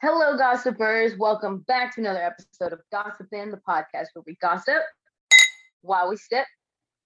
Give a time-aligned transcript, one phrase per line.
[0.00, 1.18] Hello, gossipers.
[1.18, 4.84] Welcome back to another episode of Gossipin, the podcast where we gossip
[5.80, 6.46] while we sip.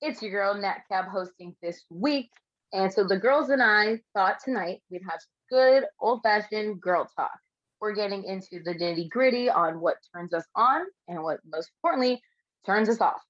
[0.02, 2.28] It's your girl, Nat Cab, hosting this week.
[2.74, 7.32] And so the girls and I thought tonight we'd have good old fashioned girl talk.
[7.80, 12.20] We're getting into the nitty gritty on what turns us on and what, most importantly,
[12.66, 13.22] turns us off.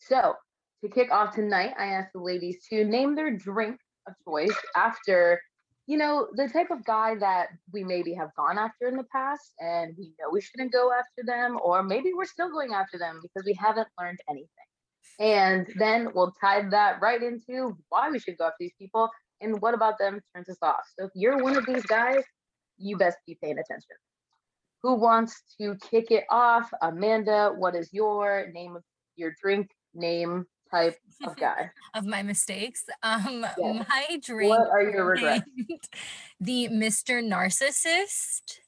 [0.00, 0.34] So,
[0.82, 3.78] to kick off tonight, I asked the ladies to name their drink
[4.08, 5.40] of choice after
[5.88, 9.54] you know, the type of guy that we maybe have gone after in the past
[9.58, 13.20] and we know we shouldn't go after them, or maybe we're still going after them
[13.22, 14.48] because we haven't learned anything.
[15.18, 19.08] And then we'll tie that right into why we should go after these people
[19.40, 20.84] and what about them turns us off.
[20.98, 22.22] So if you're one of these guys,
[22.76, 23.96] you best be paying attention.
[24.82, 26.70] Who wants to kick it off?
[26.82, 28.82] Amanda, what is your name of
[29.16, 31.70] your drink name type of guy.
[31.94, 32.84] of my mistakes.
[33.02, 33.86] Um, Yes.
[33.88, 34.50] my drink.
[34.50, 35.44] What are your regrets?
[36.40, 37.22] the Mr.
[37.22, 38.60] Narcissist.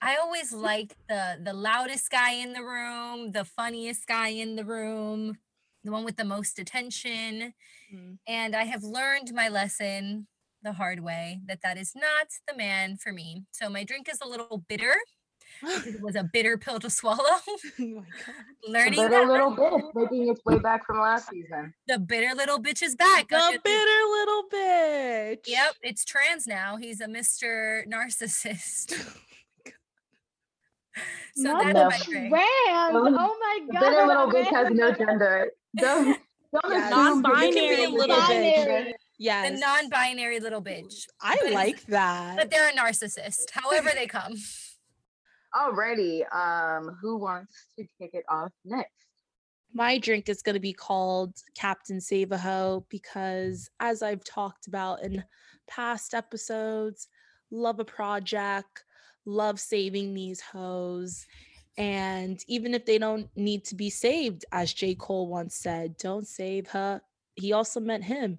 [0.00, 4.64] I always like the the loudest guy in the room, the funniest guy in the
[4.64, 5.38] room,
[5.84, 7.54] the one with the most attention.
[7.94, 8.18] Mm.
[8.26, 10.26] And I have learned my lesson
[10.62, 13.44] the hard way that that is not the man for me.
[13.52, 14.94] So my drink is a little bitter.
[15.60, 17.18] Because It was a bitter pill to swallow.
[17.22, 18.04] oh my god.
[18.62, 21.74] The Learning bitter that little bitch making its way back from last season.
[21.86, 23.28] the bitter little bitch is back.
[23.28, 25.40] The under bitter little bitch.
[25.46, 26.76] Yep, it's trans now.
[26.76, 27.82] He's a Mr.
[27.86, 28.92] Narcissist.
[31.36, 32.30] so Not that's the my drink.
[32.34, 32.94] Trans.
[32.94, 33.80] Oh my The god.
[33.80, 35.50] bitter little bitch has no gender.
[35.76, 36.18] Don't,
[36.52, 38.66] don't Yeah, assume that it can non-binary little bitch.
[38.66, 38.92] bitch.
[39.20, 39.50] Yes.
[39.52, 41.06] The non-binary little bitch.
[41.20, 42.36] I but like that.
[42.36, 43.50] But they're a narcissist.
[43.52, 44.34] However they come.
[45.54, 48.92] Alrighty, um, who wants to kick it off next?
[49.72, 54.66] My drink is going to be called Captain Save a Ho because, as I've talked
[54.66, 55.22] about in
[55.66, 57.08] past episodes,
[57.50, 58.84] love a project,
[59.24, 61.26] love saving these hoes.
[61.76, 64.94] And even if they don't need to be saved, as J.
[64.94, 67.00] Cole once said, don't save her.
[67.36, 68.38] He also meant him.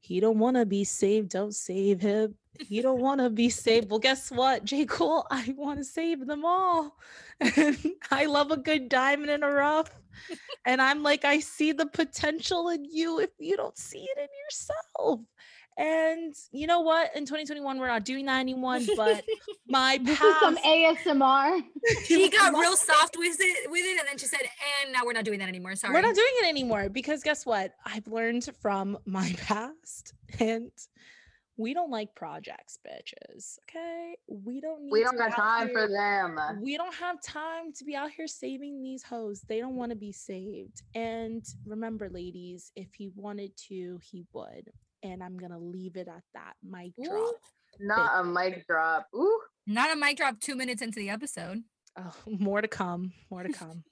[0.00, 1.30] He don't want to be saved.
[1.30, 2.34] Don't save him.
[2.58, 3.90] He don't want to be saved.
[3.90, 4.86] Well, guess what, J.
[4.86, 5.26] Cole?
[5.30, 6.96] I want to save them all.
[7.56, 7.78] And
[8.10, 9.90] I love a good diamond in a rough.
[10.66, 14.28] And I'm like, I see the potential in you if you don't see it in
[14.44, 15.20] yourself.
[15.78, 17.14] And you know what?
[17.16, 18.78] In 2021, we're not doing that anymore.
[18.96, 19.24] But
[19.68, 20.66] my This is some past,
[21.04, 21.60] ASMR.
[22.04, 24.40] She got real soft with it with it, and then she said,
[24.84, 25.74] and now we're not doing that anymore.
[25.76, 25.94] Sorry.
[25.94, 27.72] we're not doing it anymore because guess what?
[27.86, 30.70] I've learned from my past, and
[31.56, 33.58] we don't like projects, bitches.
[33.70, 34.82] Okay, we don't.
[34.84, 36.38] Need We don't got time here- for them.
[36.62, 39.42] we don't have time to be out here saving these hoes.
[39.48, 40.82] They don't want to be saved.
[40.94, 44.70] And remember, ladies, if he wanted to, he would.
[45.02, 46.54] And I'm gonna leave it at that.
[46.62, 47.04] Mic Ooh.
[47.04, 47.34] drop.
[47.80, 49.06] Not a mic drop.
[49.14, 49.40] Ooh.
[49.66, 51.62] Not a mic drop two minutes into the episode.
[51.96, 53.12] Oh, more to come.
[53.30, 53.84] More to come.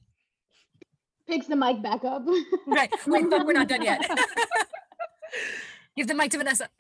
[1.29, 2.25] Picks the mic back up.
[2.67, 2.91] Right.
[3.07, 4.09] Wait, fuck, we're not done yet.
[5.97, 6.71] Give the mic to Vanessa.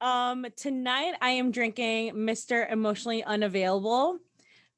[0.00, 2.70] Um, tonight I am drinking Mr.
[2.70, 4.18] Emotionally Unavailable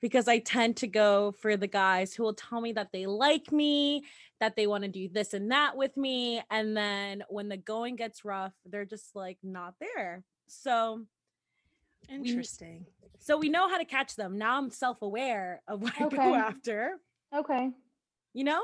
[0.01, 3.51] because I tend to go for the guys who will tell me that they like
[3.51, 4.05] me,
[4.41, 6.43] that they want to do this and that with me.
[6.51, 10.23] And then when the going gets rough, they're just like not there.
[10.49, 11.03] So
[12.09, 12.87] Interesting.
[13.19, 14.39] so we know how to catch them.
[14.39, 16.17] Now I'm self-aware of what I Okay.
[16.17, 16.99] go after,
[17.35, 17.71] okay.
[18.33, 18.63] you know?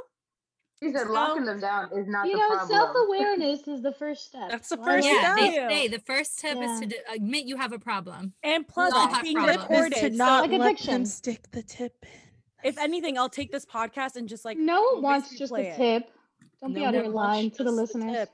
[0.82, 2.36] She said So- locking them down is not the same.
[2.36, 2.68] You the know, problem.
[2.68, 4.50] self awareness is the first step.
[4.50, 5.22] That's the first not?
[5.22, 5.70] Yeah, they step.
[5.70, 8.32] say the first tip is to d- admit you have a problem.
[8.42, 9.58] And plus all it's being problems.
[9.62, 9.94] recorded.
[9.94, 11.06] to so not Like let them addiction.
[11.06, 12.08] stick the tip in.
[12.64, 15.68] if anything, I'll take this podcast and just like No one wants basically just play
[15.70, 16.10] a tip.
[16.60, 18.28] Don't be No out here one wants lying to the just the listeners.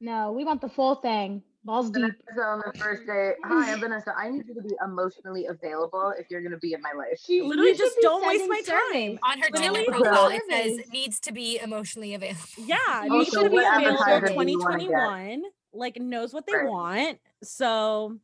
[0.00, 1.42] No, we want the full thing.
[1.66, 2.14] Balls deep.
[2.28, 3.32] Vanessa on the first day.
[3.44, 4.14] Hi, I'm Vanessa.
[4.16, 7.18] I need you to be emotionally available if you're gonna be in my life.
[7.20, 8.78] She, Literally you just don't waste my time.
[8.92, 9.18] surveys.
[9.24, 9.82] On her Really?
[9.82, 12.38] Tinder profile, it says needs to be emotionally available.
[12.56, 14.86] Yeah, it Oh, needs so to be available advertiser do you wanna get?
[14.86, 15.42] 2021.
[15.72, 16.64] Like knows what they Right.
[16.68, 17.18] want.
[17.42, 18.16] So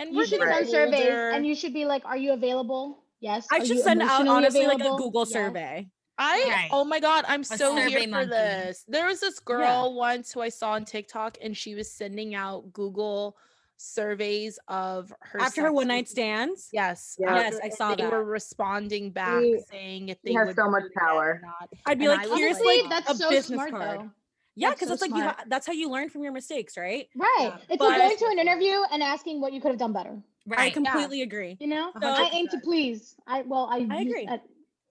[0.00, 3.04] And You we're should getting send surveys and you should be like, Are you available?
[3.20, 3.46] Yes.
[3.52, 4.96] I Are should send out emotionally honestly like a?
[4.96, 5.32] Google Yes.
[5.32, 5.88] survey.
[6.22, 6.68] I Right.
[6.70, 8.30] oh my god, I'm so survey here for monkey.
[8.30, 8.84] this.
[8.86, 12.72] There was this girl once who I saw on TikTok and she was sending out
[12.74, 13.36] Google
[13.78, 16.68] surveys of her After her one night stands.
[16.74, 17.16] Yes.
[17.18, 17.34] Yeah.
[17.36, 18.12] Yes, I saw they that.
[18.12, 21.00] were responding back She- saying if she they has would so much do it or
[21.00, 21.42] power.
[21.86, 24.00] I'd be And like, I was here's Honestly, like that's a so business smart card.
[24.00, 24.10] though.
[24.56, 27.08] Yeah, That's because so like you ha- that's how you learn from your mistakes, right?
[27.16, 27.36] Right.
[27.40, 29.94] Yeah, It's but- like going to an interview and asking what you could have done
[29.94, 30.20] better.
[30.46, 30.58] Right.
[30.58, 30.72] I Right.
[30.74, 31.56] completely agree.
[31.60, 31.90] You know?
[31.94, 33.16] A I hundred aim to please.
[33.26, 34.28] I well, I, I used- agree.
[34.28, 34.40] I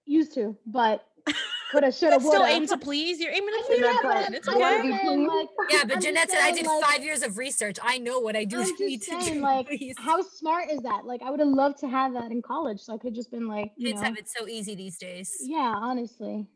[0.06, 1.06] used to, but
[1.72, 2.48] Coulda, shoulda, But still woulda.
[2.54, 3.20] aim to please.
[3.20, 3.82] You're aiming to please.
[3.84, 4.34] yeah, but it.
[4.38, 5.04] It's I I'm wanna just be okay.
[5.06, 7.78] saying, like, Yeah, I'm but Jeanette said I did like, five years of research.
[7.84, 9.40] I know what I do I'm just need to do.
[9.42, 9.96] like, please.
[10.00, 11.06] how smart is that?
[11.06, 13.48] Like, I would have loved to have that in college, so I could just been
[13.48, 15.36] like, you Kids know, have it so easy these days.
[15.42, 16.48] yeah, honestly,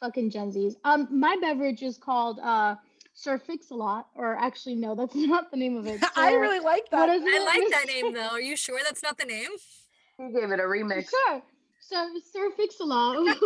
[0.00, 0.74] fucking Gen Zs.
[0.84, 2.76] Um, my beverage is called uh
[3.12, 6.00] Sir Fix a Lot, or actually, no, that's not the name of it.
[6.16, 7.10] I really like what that.
[7.10, 8.28] is I like that name though.
[8.28, 9.50] Are you sure that's not the name?
[10.16, 11.10] He gave it a remix.
[11.10, 11.42] Sure.
[11.80, 13.36] So Sir Fix a Lot.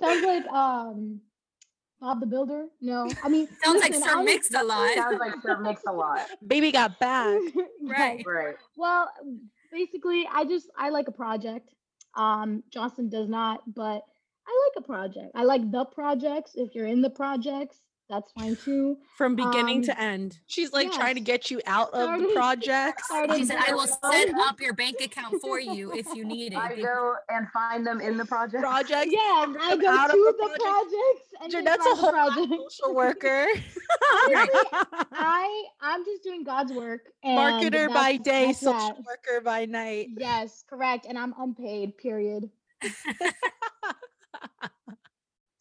[0.00, 1.20] Which Sounds like um
[2.00, 2.66] Bob the Builder.
[2.80, 4.94] No, I mean Sounds like listen, Sir I was- Mix a lot.
[4.94, 6.20] Sounds like Sir Mix a lot.
[6.46, 7.40] Baby got back.
[7.82, 8.22] Right.
[8.26, 8.54] Right.
[8.76, 9.10] Well,
[9.72, 11.70] basically, I just I like a project.
[12.14, 14.02] Um, Johnson does not, but
[14.46, 15.30] I like a project.
[15.34, 16.52] I like the projects.
[16.54, 18.96] If you're in the projects, that's fine too.
[19.16, 20.38] From beginning Um, to end.
[20.46, 23.02] She's like trying to get you out of the Started- projects.
[23.36, 26.58] She said, I will set up your bank account for you if you need it.
[26.58, 28.62] I go and find them in the project.
[28.62, 29.10] Projects.
[29.12, 30.62] Yeah, I go out to the the project.
[30.62, 32.76] projects and they Jeanette's a whole lot projects.
[32.76, 33.46] social worker,
[35.12, 37.02] I I'm just doing God's work.
[37.22, 38.96] And marketer by day, social that.
[39.04, 40.08] worker by night.
[40.16, 41.04] Yes, correct.
[41.08, 41.96] And I'm unpaid.
[41.98, 42.48] Period.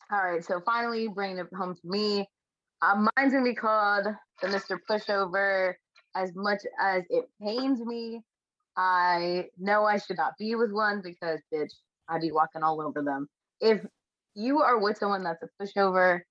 [0.10, 2.26] All right, so finally bringing it home to me.
[2.82, 4.06] Uh, mine's gonna be called
[4.42, 4.78] the Mr.
[4.90, 5.74] Pushover.
[6.16, 8.22] As much as it pains me,
[8.76, 11.72] I know I should not be with one because, bitch,
[12.10, 13.28] I'd be walking all over them.
[13.62, 13.86] If
[14.36, 16.22] you are with someone that's a pushover,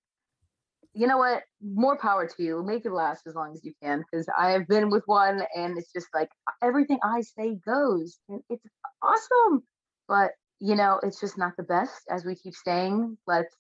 [0.95, 1.43] you know what?
[1.63, 2.63] More power to you.
[2.65, 4.03] Make it last as long as you can.
[4.11, 6.31] Because I have been with one, and it's just like
[6.63, 8.19] everything I say goes.
[8.29, 8.65] and It's
[9.03, 9.63] awesome,
[10.09, 12.03] but you know, it's just not the best.
[12.11, 13.55] As we keep saying, let's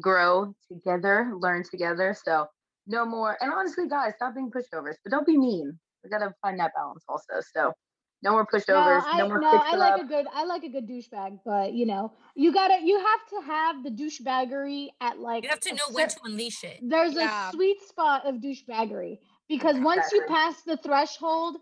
[0.00, 2.16] grow together, learn together.
[2.24, 2.46] So
[2.86, 3.36] no more.
[3.40, 5.78] And honestly, guys, stop being pushovers, but don't be mean.
[6.04, 7.40] We gotta find that balance also.
[7.54, 7.72] So
[8.22, 9.02] no more No, pushovers.
[9.06, 10.00] I, No, more no, I like up.
[10.00, 13.46] a good I like a good douchebag, but you know, you gotta you have to
[13.46, 16.80] have the douchebaggery at like You have to a know when to unleash it.
[16.82, 17.48] there's Yeah.
[17.48, 19.18] a sweet spot of douchebaggery
[19.48, 21.56] because once you pass the threshold,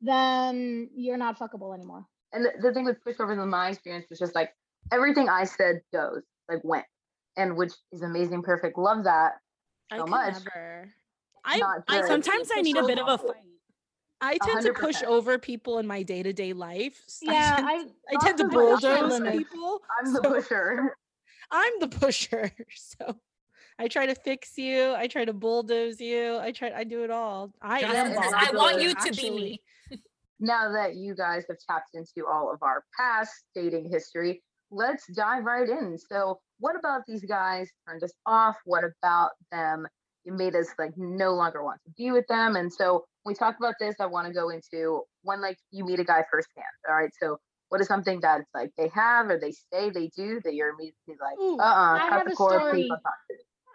[0.00, 2.06] then you're not fuckable anymore.
[2.32, 4.50] And the, the thing with pushovers in my experience was just like
[4.92, 6.84] everything I said goes, like went.
[7.36, 8.78] And which is amazing, perfect.
[8.78, 9.34] Love that.
[9.92, 10.32] So could much.
[10.34, 10.92] never.
[11.44, 13.34] I, I sometimes I need a bit of a fight.
[14.20, 17.02] I tend to push over people in my day to day life.
[17.06, 19.80] s- I Yeah, tend, I I tend to also like upper bulldoze people.
[20.00, 20.96] I'm the so pusher.
[21.50, 22.50] I'm the pusher.
[22.74, 23.16] So
[23.78, 24.94] I try to fix you.
[24.94, 26.38] I try to bulldoze you.
[26.38, 26.72] I try.
[26.74, 27.52] I do it all.
[27.60, 28.22] I Jonathan am.
[28.22, 29.62] says, I want you to be me.
[30.40, 35.44] now that you guys have tapped into all of our past dating history, let's dive
[35.44, 35.98] right in.
[35.98, 38.56] So, what about these guys turned us off?
[38.64, 39.86] What about them?
[40.26, 42.56] it made us like no longer want to be with them.
[42.56, 45.84] And so, when we talk about this, I want to go into when like you
[45.84, 46.66] meet a guy firsthand.
[46.88, 47.10] All right.
[47.20, 50.54] So, what is something that it's like they have or they say they do that
[50.54, 52.90] you're immediately like, uh uh I have the a story.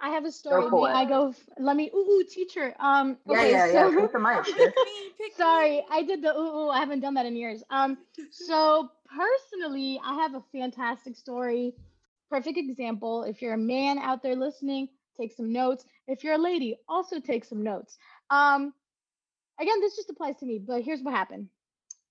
[0.01, 0.81] Please don't talk to me.
[0.83, 0.89] I have a story.
[0.92, 0.95] it.
[0.95, 1.33] I go?
[1.59, 1.89] Let me.
[1.94, 2.74] Ooh, ooh, teacher.
[2.80, 3.18] Um.
[3.27, 3.89] Yeah, okay, yeah, yeah.
[3.89, 4.45] so- Take the mic.
[4.45, 5.36] sis.
[5.38, 6.69] Sorry, I did the ooh, ooh.
[6.69, 7.63] I haven't done that in years.
[7.69, 7.98] Um,
[8.31, 11.74] so personally, I have a fantastic story.
[12.30, 13.24] Perfect example.
[13.24, 15.86] If you're a man out there listening, take some notes.
[16.07, 17.98] If you're a lady, also take some notes.
[18.30, 18.74] Um,
[19.59, 21.50] again, this just applies to me, but here's what happened.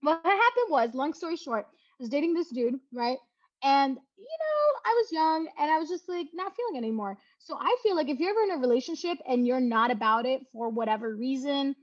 [0.02, 3.18] What happened was, long story short, I was dating this dude, right?
[3.62, 7.18] And you know, I was young and I was just like not feeling anymore.
[7.38, 10.42] So I feel like if you're ever in a relationship and you're not about it
[10.52, 11.74] for whatever reason,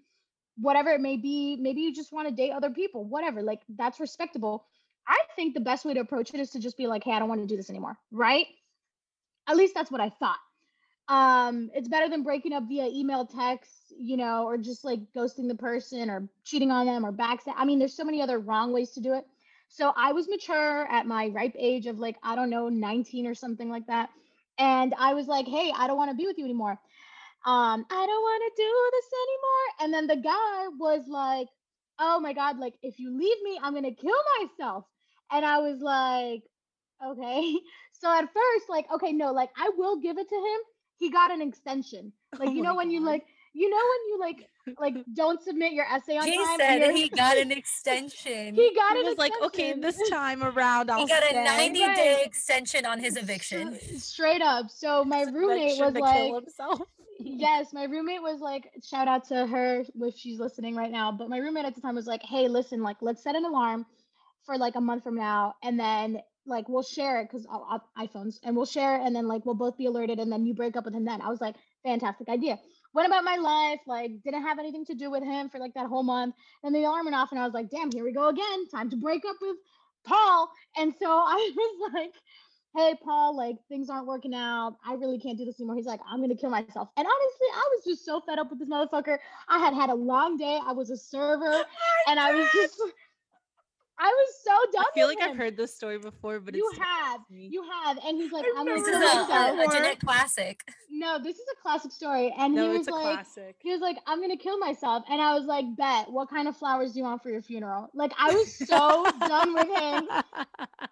[0.58, 4.00] whatever it may be, maybe you just want to date other people, whatever, like that's
[4.00, 4.66] respectable.
[5.08, 7.20] I think the best way to approach it is to just be like, hey, I
[7.20, 8.48] don't want to do this anymore, right?
[9.48, 10.38] At least that's what I thought.
[11.10, 15.48] Um, it's better than breaking up via email, text, you know, or just like ghosting
[15.48, 17.54] the person or cheating on them or backstab.
[17.56, 19.26] I mean, there's so many other wrong ways to do it.
[19.70, 23.36] So I was mature at my ripe age of like, I don't know, 19 or
[23.36, 24.10] something like that.
[24.58, 26.80] And I was like, hey, I don't want to be with you anymore.
[27.46, 29.68] Um, I don't want to do this anymore.
[29.82, 31.48] And then the guy was like,
[32.00, 34.86] oh my God, like if you leave me, I'm gonna kill myself.
[35.32, 36.44] And I was like,
[37.06, 37.56] okay.
[38.00, 40.60] So at first, like, okay, no, like I will give it to him.
[40.98, 42.14] He got an extension.
[42.40, 44.50] Like, Oh you know, when you like, you know, when you like,
[44.96, 46.48] like don't submit your essay on He time.
[46.50, 48.56] and said you're- he got an extension.
[48.56, 51.82] he got He an was like, okay, this time around, I'll He got a 90
[51.82, 51.96] Right.
[51.96, 53.78] day extension on his eviction.
[54.00, 54.70] Straight up.
[54.70, 56.80] So my Said roommate was shouldn't have killed like,
[57.20, 61.12] yes, my roommate was like, shout out to her if she's listening right now.
[61.12, 63.86] But my roommate at the time was like, hey, listen, like, let's set an alarm
[64.46, 67.46] for like a month from now, and then like we'll share it because
[68.00, 70.54] iPhones, and we'll share it, and then like we'll both be alerted, and then you
[70.54, 71.04] break up with him.
[71.04, 72.58] Then I was like, fantastic idea.
[72.98, 75.86] Went about my life, like didn't have anything to do with him for like that
[75.86, 76.34] whole month.
[76.64, 78.68] And the alarm went off, and I was like, damn, here we go again.
[78.70, 79.58] Time to break up with
[80.04, 80.50] Paul.
[80.78, 82.14] And so I was like,
[82.76, 84.78] hey Paul, like things aren't working out.
[84.84, 85.76] I really can't do this anymore.
[85.76, 86.90] He's like, I'm gonna kill myself.
[86.98, 89.20] And honestly, I was just so fed up with this motherfucker.
[89.48, 90.60] I had had a long day.
[90.66, 91.66] I was a server,
[92.08, 92.82] and I was just,
[94.00, 94.86] I was so done.
[94.90, 97.50] I feel with like I've heard this story before, but You it's have, me.
[97.52, 100.00] you have, and he's like, I've I'm gonna This is uh, a, a, a Jeanette
[100.00, 100.62] classic.
[100.92, 103.56] No, this is a classic story, and no, he it's was a like, classic.
[103.62, 105.04] he was like, I'm gonna kill myself.
[105.10, 107.90] And I was like, bet, what kind of flowers do you want for your funeral?
[107.94, 110.08] Like, I was so done with him.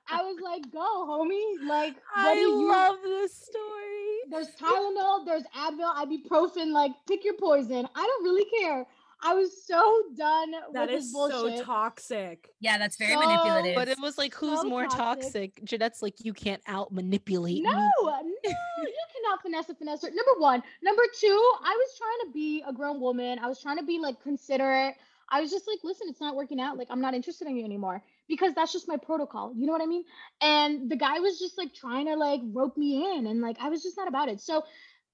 [0.07, 1.67] I was like, go, homie.
[1.67, 4.15] Like, what I do you love this story.
[4.31, 7.88] There's Tylenol, there's Advil, ibuprofen, like pick your poison.
[7.95, 8.85] I don't really care.
[9.25, 12.50] I was so done That with is his so toxic.
[12.60, 13.75] Yeah, that's very So- manipulative.
[13.75, 15.55] But it was like, who's So more toxic.
[15.55, 15.65] toxic?
[15.65, 17.89] Jeanette's like, you can't out manipulate no, me.
[18.03, 20.03] no, you cannot finesse a finesse.
[20.03, 20.62] Number one.
[20.84, 23.39] Number two, I was trying to be a grown woman.
[23.39, 24.96] I was trying to be like considerate.
[25.29, 26.77] I was just like, listen, it's not working out.
[26.77, 29.53] Like, I'm not interested in you anymore because that's just my protocol.
[29.55, 30.03] You know what I mean?
[30.41, 33.70] And the guy was just like trying to like rope me in, and like I
[33.70, 34.39] was just not about it.
[34.39, 34.63] So,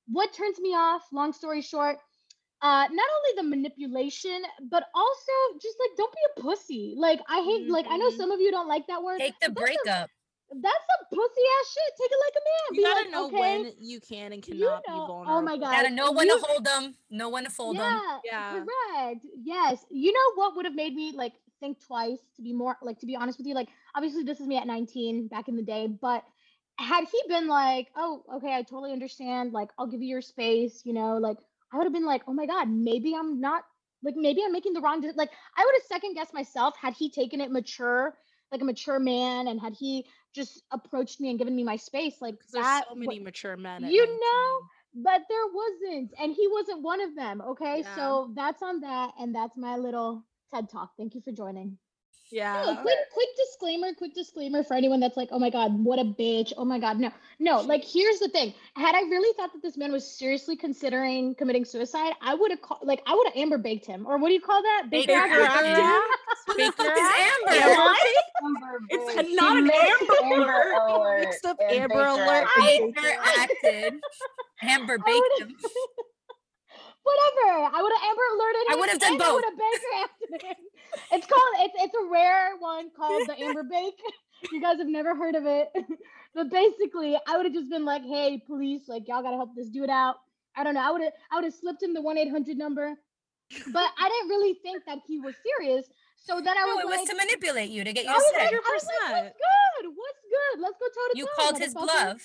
[0.08, 1.04] what turns me off?
[1.14, 2.00] Long story short,
[2.62, 6.94] uh, not only the manipulation, but also just like don't be a pussy.
[6.98, 7.70] Like I hate.
[7.70, 8.18] Like I know Mhm.
[8.18, 9.20] some of you don't like that word.
[9.20, 10.10] Take the but a- breakup.
[10.54, 11.94] That's a pussy ass shit.
[11.98, 12.68] Take it like a man.
[12.72, 15.42] You Be gotta like, know okay, when you can and you cannot know- be oh
[15.42, 15.72] my God.
[15.72, 18.02] You Gotta know when you- to hold them, know when to fold them.
[18.02, 18.66] yeah, Yeah.
[18.66, 19.26] correct.
[19.44, 19.86] Yes.
[19.90, 23.06] You know what would have made me like think twice to be more like to
[23.06, 23.54] be honest with you?
[23.56, 26.26] Like obviously this is me at 19 back in the day, but
[26.78, 29.54] had he been like, "Oh, okay, I totally understand.
[29.54, 31.38] Like I'll give you your space," you know, like
[31.72, 33.64] I would have been like, "Oh my god, maybe I'm not
[34.04, 35.14] like maybe I'm making the wrong de-.
[35.14, 38.16] like I would have second guessed myself had he taken it mature,
[38.52, 42.22] like a mature man and had he just approached me and given me my space
[42.22, 43.82] Like there's that so many mature men.
[43.84, 44.20] You 19.
[44.22, 47.96] know, but there wasn't and he wasn't one of them okay Yeah.
[47.96, 51.78] so that's on that and that's my little ted talk thank you for joining
[52.32, 52.64] Yeah.
[52.82, 56.54] quick quick disclaimer quick disclaimer for anyone that's like oh my god what a bitch
[56.58, 59.78] oh my god no no like here's the thing had i really thought that this
[59.78, 63.58] man was seriously considering committing suicide i would have called like i would have amber
[63.58, 65.42] baked him or what do you call that Baker Acted?
[65.44, 66.02] acted.
[66.48, 67.56] Who the fuck is Amber?
[67.56, 67.94] Yeah,
[68.44, 69.28] Amber It's Bridge.
[69.36, 70.90] not She an Amber Amber Alert.
[70.90, 72.96] Alert Mixed up and Amber Alert Acted.
[72.96, 73.94] Baker acted.
[74.64, 75.58] Amber I baked him.
[77.04, 77.76] Whatever.
[77.76, 78.72] I would have Amber alerted him.
[78.72, 80.56] I would've done and I would have Baker after him.
[81.14, 81.54] It's called.
[81.60, 83.96] It's it's a rare one called the Amber Bake.
[84.52, 85.70] You guys have never heard of it,
[86.36, 88.88] but basically, I would have just been like, "Hey, police!
[88.88, 90.16] Like, y'all gotta help this dude out."
[90.56, 90.86] I don't know.
[90.86, 91.14] I would have.
[91.32, 92.94] I would have slipped him the one eight hundred number,
[93.72, 95.86] but I didn't really think that he was serious.
[96.18, 98.14] So then I No, was it like, was to manipulate you to get you I
[98.14, 99.92] was like, I was like, "What's good?
[99.96, 100.62] What's good?
[100.62, 102.22] Let's go toe to toe." You called his bluff.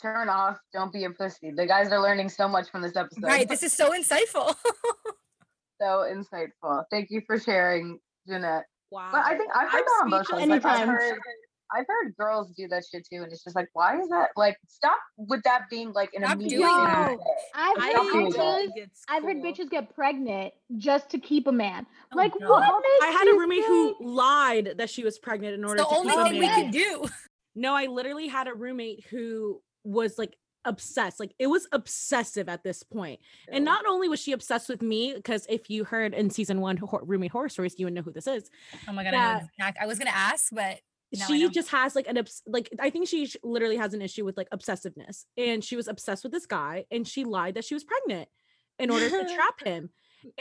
[0.00, 0.58] Turn off.
[0.72, 1.52] Don't be a pussy.
[1.56, 3.22] The guys are learning so much from this episode.
[3.22, 3.48] Right.
[3.48, 4.54] This is so insightful.
[5.80, 6.84] so insightful.
[6.90, 7.98] Thank you for sharing,
[8.28, 8.64] Jeanette.
[8.90, 9.08] Wow.
[9.12, 10.48] But I think I've heard I'm that on both sides.
[10.48, 11.18] Like, I've heard,
[11.74, 14.28] I've heard girls do that shit too, and it's just like, why is that?
[14.36, 16.58] Like, stop with that being like an Stop immediate.
[16.58, 17.16] doing thing to that.
[17.18, 17.50] say.
[17.54, 18.56] I've I heard doing bitches.
[18.58, 21.86] think it's I've heard bitches get pregnant just to keep a man.
[22.12, 22.50] Oh, like no.
[22.50, 22.62] what
[23.02, 25.88] I had a you roommate who lied that she was pregnant in It's order the
[25.88, 26.62] to only keep a thing we man.
[26.64, 27.04] could do.
[27.56, 31.20] No, I literally had a roommate who was like obsessed.
[31.20, 33.20] Like it was obsessive at this point.
[33.48, 36.76] And not only was she obsessed with me, because if you heard in season one
[36.78, 38.50] Ho- roommate horror stories, you would know who this is.
[38.88, 39.40] Oh my god, I, Yeah.
[39.58, 40.80] know I was gonna ask, but
[41.28, 44.24] she just has like an obs- like I think she sh- literally has an issue
[44.24, 47.74] with like obsessiveness, and she was obsessed with this guy, and she lied that she
[47.74, 48.28] was pregnant
[48.78, 49.90] in order to trap him.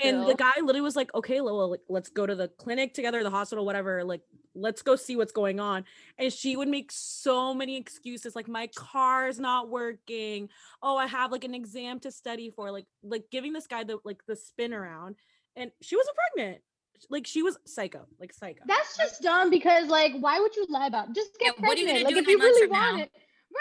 [0.03, 3.23] And the guy literally was like, "Okay, well, like, let's go to the clinic together,
[3.23, 4.03] the hospital, whatever.
[4.03, 4.21] Like,
[4.55, 5.85] let's go see what's going on."
[6.17, 10.49] And she would make so many excuses, like, "My car's not working.
[10.81, 13.97] Oh, I have like an exam to study for." Like, like giving this guy the
[14.03, 15.15] like the spin around,
[15.55, 16.61] and she wasn't pregnant.
[17.09, 18.63] Like, she was psycho, like psycho.
[18.65, 21.13] That's just dumb because like why would you lie about?
[21.13, 22.05] Just get Yeah, what are you pregnant.
[22.09, 23.03] gonna like do if you really from want now?
[23.03, 23.11] it.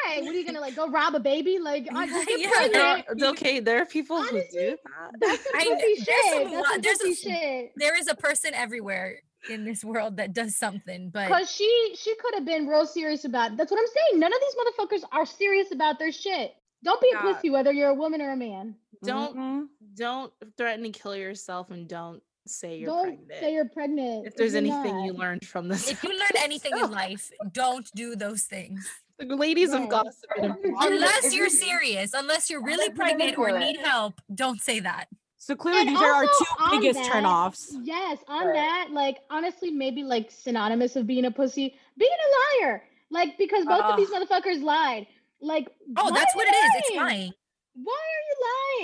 [0.07, 0.23] Right.
[0.23, 1.59] What are you gonna like go rob a baby?
[1.59, 2.51] Like I just get Yeah.
[2.53, 3.07] pregnant.
[3.11, 3.61] It's okay.
[3.61, 4.79] There are people who do that.
[5.21, 6.51] That's some I kn- pussy there's some shit.
[6.53, 7.73] lo- That's some there's a pussy shit.
[7.77, 9.19] there is a person everywhere
[9.51, 13.25] in this world that does something, but Cause she she could have been real serious
[13.25, 13.57] about it.
[13.59, 14.21] That's what I'm saying.
[14.21, 14.55] None of these
[15.03, 16.53] motherfuckers are serious about their shit.
[16.85, 17.33] Don't be a Yeah.
[17.35, 18.77] pussy whether you're a woman or a man.
[19.05, 19.69] Don't Mhm.
[19.97, 23.41] don't threaten to kill yourself and don't say you're Don't pregnant.
[23.41, 24.27] say you're pregnant.
[24.27, 27.89] if there's you're anything you learned from this, if you learn anything in life, don't
[27.95, 28.89] do those things.
[29.19, 29.83] The ladies Right.
[29.83, 34.21] of gossip, and If you- Unless you're serious, unless you're really pregnant or need help,
[34.35, 35.09] don't say that.
[35.39, 36.45] So clearly, And these are our two
[36.79, 37.73] biggest that- turnoffs.
[37.83, 38.55] Yes, on Right.
[38.55, 42.89] that, like honestly, maybe like synonymous of being a pussy, being a liar.
[43.11, 45.07] Like because both of these motherfuckers lied.
[45.41, 46.71] Like Oh, that's what you it is.
[46.77, 47.09] It's lying?
[47.09, 47.33] lying.
[47.75, 48.37] Why are you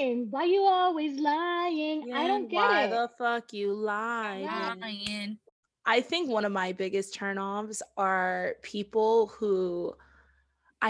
[0.07, 0.27] lying?
[0.31, 2.13] Why are you always lying?
[2.13, 2.91] I don't get why it.
[2.91, 4.47] Why the fuck you lied?
[4.47, 6.01] I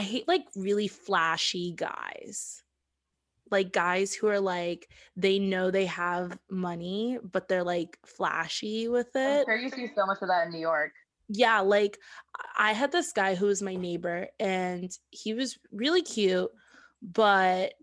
[0.00, 2.62] hate like really flashy guys.
[3.50, 9.14] Like guys who are like they know they have money, but they're like flashy with
[9.14, 9.40] it.
[9.40, 10.92] I'm sure you see so much of that in New York.
[11.28, 11.98] Yeah, like
[12.56, 16.50] I had this guy who was my neighbor and he was really cute,
[17.02, 17.74] but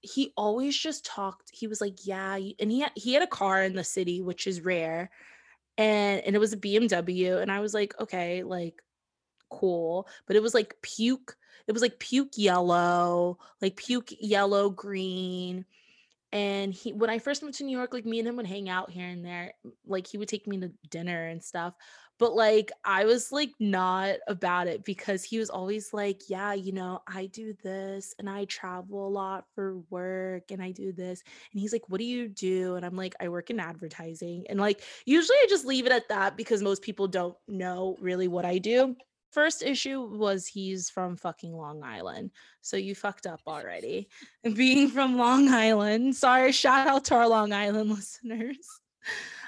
[0.00, 1.50] he always just talked.
[1.52, 4.46] He was like, "Yeah," and he had, he had a car in the city, which
[4.46, 5.10] is rare,
[5.78, 8.82] and and it was a BMW, and I was like, "Okay, like
[9.50, 11.36] cool," but it was like puke.
[11.66, 15.64] It was like puke yellow, like puke yellow green.
[16.32, 18.68] And he, when I first moved to New York, like me and him would hang
[18.68, 19.54] out here and there.
[19.86, 21.74] Like he would take me to dinner and stuff.
[22.18, 26.72] But like I was like not about it because he was always like, yeah, you
[26.72, 31.22] know, I do this and I travel a lot for work and I do this.
[31.52, 32.76] And he's like, what do you do?
[32.76, 34.46] And I'm like, I work in advertising.
[34.48, 38.28] And like usually I just leave it at that because most people don't know really
[38.28, 38.96] what I do.
[39.34, 42.30] First issue was he's from fucking Long Island.
[42.60, 44.08] So you fucked up already.
[44.44, 48.56] And being from Long Island, sorry, shout out to our Long Island listeners.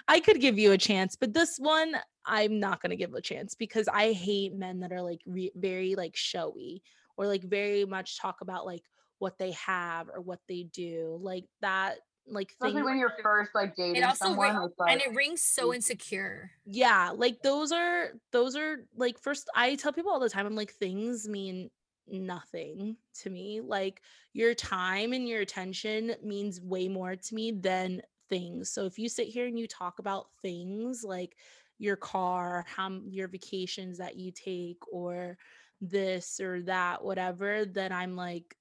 [0.09, 1.95] I could give you a chance, but this one
[2.26, 5.52] I'm not going to give a chance because I hate men that are like re-
[5.55, 6.83] very like showy
[7.16, 8.83] or like very much talk about like
[9.21, 11.16] what they have or what they do.
[11.23, 14.56] Like that like thing Especially when you're first like dating also someone.
[14.56, 16.50] ring- like, and it rings so insecure.
[16.64, 20.56] yeah like those are those are like first i tell people all the time i'm
[20.56, 21.71] like things mean
[22.09, 24.00] nothing to me like
[24.33, 29.09] your time and your attention means way more to me than things so if you
[29.09, 31.37] sit here and you talk about things like
[31.78, 35.37] your car how your vacations that you take or
[35.80, 38.56] this or that whatever then i'm like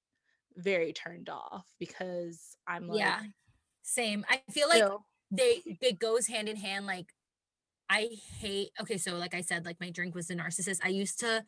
[0.57, 3.19] very turned off because i'm like yeah.
[3.85, 4.25] Same.
[4.29, 4.81] I feel like
[5.31, 7.07] they it goes hand in hand like
[7.89, 11.19] i hate okay so like i said like my drink was the narcissist i used
[11.19, 11.43] to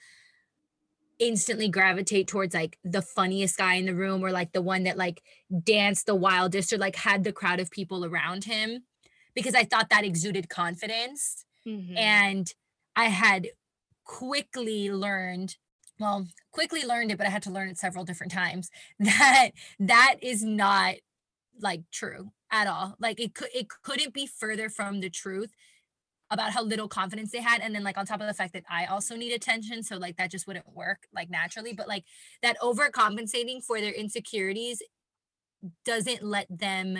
[1.19, 4.97] instantly gravitate towards like the funniest guy in the room or like the one that
[4.97, 5.23] like
[5.63, 8.83] danced the wildest or like had the crowd of people around him
[9.33, 11.97] because i thought that exuded confidence Mhm.
[11.97, 12.53] and
[12.95, 13.47] i had
[14.05, 15.55] quickly learned
[15.99, 18.69] well quickly learned it but i had to learn it several different times
[18.99, 20.95] that that is not
[21.59, 22.95] like true at all.
[22.99, 25.51] Like it could it couldn't be further from the truth
[26.29, 28.63] about how little confidence they had and then like on top of the fact that
[28.69, 32.03] i also need attention so like that just wouldn't work like naturally but like
[32.41, 34.81] that overcompensating for their insecurities
[35.85, 36.99] doesn't let them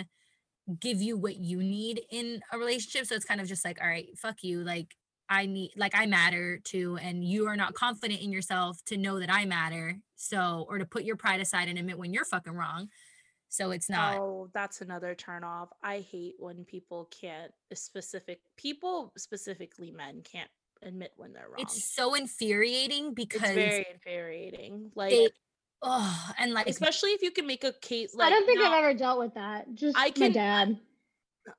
[0.80, 3.88] give you what you need in a relationship so it's kind of just like all
[3.88, 4.94] right fuck you like
[5.30, 9.18] i need like i matter too and you are not confident in yourself to know
[9.20, 12.52] that i matter so or to put your pride aside and admit when you're fucking
[12.52, 12.88] wrong
[13.48, 15.68] so it's not Oh, that's another turn off.
[15.82, 20.50] I hate when people can't eh, specific people, specifically men, can't
[20.82, 21.58] admit when they're wrong.
[21.60, 24.92] it's so infuriating because It's because very infuriating.
[24.94, 25.28] Like they
[25.82, 28.72] oh and like especially if you can make a case like I don't think not-
[28.72, 29.74] I've ever dealt with that.
[29.74, 30.78] Just I my can- dad.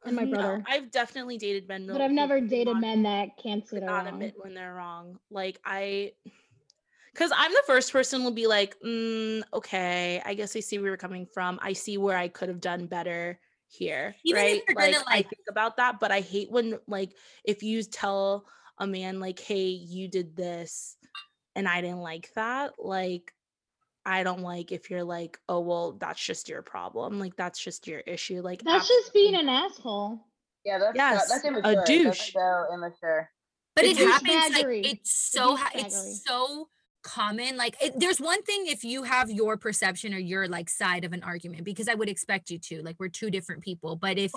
[0.06, 0.64] and my no, brother.
[0.68, 4.08] I've definitely dated men, But I've never dated not- men that can't say not wrong.
[4.14, 5.20] admit when they're wrong.
[5.32, 6.14] Like I
[7.14, 10.88] because I'm the first person will be like, mm, okay, I guess I see where
[10.88, 11.60] you're coming from.
[11.62, 14.16] I see where I could have done better here.
[14.24, 14.64] Even if right?
[14.68, 18.46] you're gonna, like, I think about that, but I hate when like if you tell
[18.78, 20.98] a man like, hey, you did this
[21.56, 23.34] and I didn't like that, like
[24.06, 27.20] I don't like if you're like, oh well, that's just your problem.
[27.20, 28.42] Like that's just your issue.
[28.42, 30.20] Like That's just being an asshole.
[30.66, 31.76] yeah, that's Yes, so, that's a immature.
[31.76, 32.34] That's douche.
[32.34, 33.30] so immature.
[33.76, 36.70] but it It's just happens like it's so ha- it's so
[37.02, 41.06] common like it, there's one thing if you have your perception or your like side
[41.06, 44.18] of an argument because i would expect you to like we're two different people but
[44.18, 44.32] if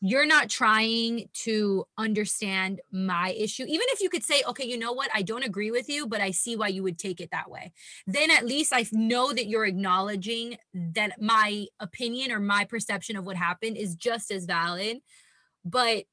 [0.00, 4.92] you're not trying to understand my issue even if you could say okay you know
[4.92, 5.10] what?
[5.14, 7.72] I don't agree with you but i see why you would take it that way
[8.06, 13.24] then at least i know that you're acknowledging that my opinion or my perception of
[13.24, 14.98] what happened is just as valid
[15.64, 16.04] but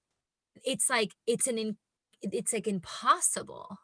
[0.63, 1.77] it's like it's an in,
[2.21, 3.77] it's like impossible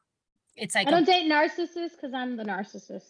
[0.55, 3.03] it's like I a- don't date narcissists because I'm the narcissist.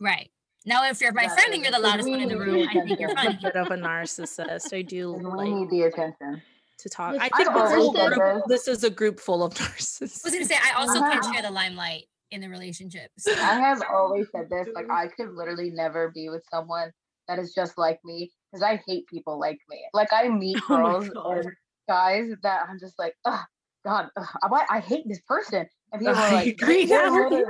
[0.00, 0.30] right
[0.64, 2.72] now if you're my Yeah, friend and you're the loudest one in the room i
[2.72, 3.32] think you're attention.
[3.32, 4.72] funny bit of a narcissist.
[4.72, 6.42] I do And we like need the attention.
[6.78, 7.12] to talk.
[7.14, 8.42] This I think I've this, always whole this.
[8.46, 10.24] this is a group full of narcissists.
[10.24, 11.32] i was gonna say i also can't Uh-huh.
[11.32, 14.66] share the limelight in the relationship so I have always said this.
[14.74, 16.90] Like I could literally never be with someone
[17.28, 19.84] that is just like me because I hate people like me.
[19.92, 21.36] Like I meet Oh girls God.
[21.38, 21.46] and
[21.88, 23.42] guys that I'm just like, oh
[23.84, 25.66] God, ugh, I, I hate this person.
[25.92, 26.86] And people I like, agree.
[26.86, 27.44] they're, literally,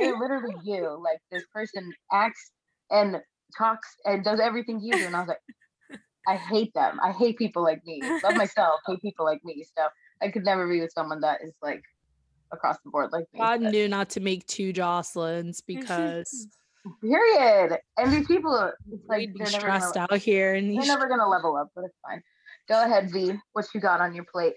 [0.00, 1.00] they're, literally you.
[1.02, 2.50] Like this person acts
[2.90, 3.18] and
[3.56, 5.06] talks and does everything you do.
[5.06, 6.98] And I was like, I hate them.
[7.02, 8.02] I hate people like me.
[8.22, 9.64] Love myself, hate people like me.
[9.76, 9.86] So
[10.20, 11.82] I could never be with someone that is like
[12.52, 13.40] across the board like me.
[13.40, 16.48] God knew not to make two Jocelyn's because
[17.02, 17.78] Period.
[17.96, 21.28] And these people, it's like they're never, gonna, stressed out here and they're never gonna
[21.28, 22.22] level up, but it's fine.
[22.68, 23.34] Go ahead, V.
[23.52, 24.54] What you got on your plate?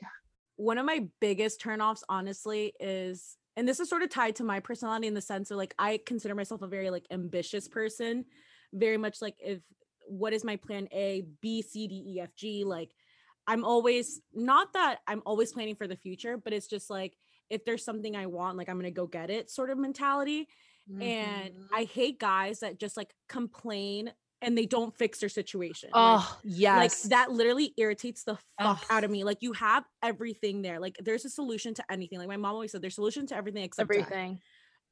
[0.62, 4.60] One of my biggest turnoffs honestly is and this is sort of tied to my
[4.60, 8.26] personality in the sense of like I consider myself a very like ambitious person
[8.72, 9.60] very much like if
[10.08, 12.92] what is my plan A B C D E F G like
[13.48, 17.18] I'm always not that I'm always planning for the future but it's just like
[17.50, 20.48] if there's something I want like I'm to go get it sort of mentality
[21.02, 21.68] and Mhm.
[21.74, 26.40] I hate guys that just like complain and they don't fix their situation like, oh
[26.44, 29.24] yes like that literally irritates the fuck out of me.
[29.24, 30.80] Like you have everything there.
[30.80, 32.18] Like there's a solution to anything.
[32.18, 34.40] Like my mom always said, there's solution to everything except everything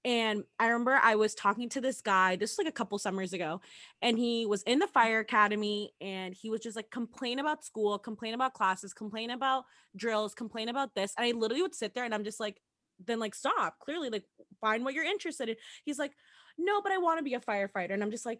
[0.05, 3.33] And I remember I was talking to this guy, this was like a couple summers
[3.33, 3.59] ago,
[4.01, 7.99] and he was in the fire academy and he was just like complain about school,
[7.99, 11.13] complain about classes, complain about drills, complain about this.
[11.17, 12.61] And I literally would sit there and I'm just like,
[13.05, 13.79] then like stop.
[13.79, 14.23] Clearly, like
[14.61, 15.55] find what you're interested in.
[15.83, 16.13] He's like,
[16.57, 17.93] no, but I want to be a firefighter.
[17.93, 18.39] And I'm just like,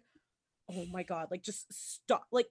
[0.72, 2.24] oh my God, like just stop.
[2.30, 2.46] Like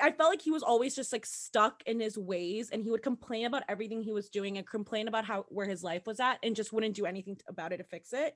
[0.00, 3.02] I felt like he was always just like stuck in his ways and he would
[3.02, 6.38] complain about everything he was doing and complain about how where his life was at
[6.42, 8.34] and just wouldn't do anything t- about it to fix it.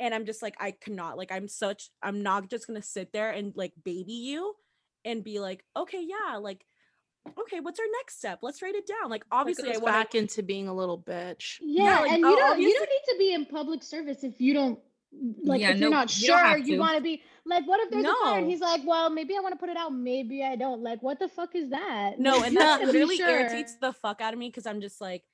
[0.00, 3.30] And I'm just like, I cannot, like, I'm such, I'm not just gonna sit there
[3.30, 4.54] and like baby you
[5.04, 6.64] and be like, okay, yeah, like,
[7.38, 8.40] okay, what's our next step?
[8.42, 9.10] Let's write it down.
[9.10, 12.30] Like, obviously, I goes want back into being a little bitch Yeah, like, and oh,
[12.30, 14.78] you don't you don't need to be in public service if you don't
[15.44, 17.66] like Yeah, if you're no, not you don't sure have you want to be like
[17.66, 19.76] what if there's a fire and he's like, well, maybe I want to put it
[19.76, 20.82] out, maybe I don't.
[20.82, 22.18] Like, what the fuck is that?
[22.18, 23.28] No, Like, and you that gotta literally sure.
[23.28, 25.24] irritates the fuck out of me because I'm just like,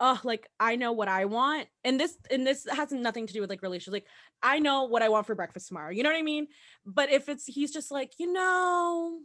[0.00, 3.40] oh, like I know what I want, and this and this has nothing to do
[3.40, 4.06] with like relationships Like
[4.42, 5.90] I know what I want for breakfast tomorrow.
[5.90, 6.48] You know what I mean?
[6.84, 9.20] But if it's he's just like, you know,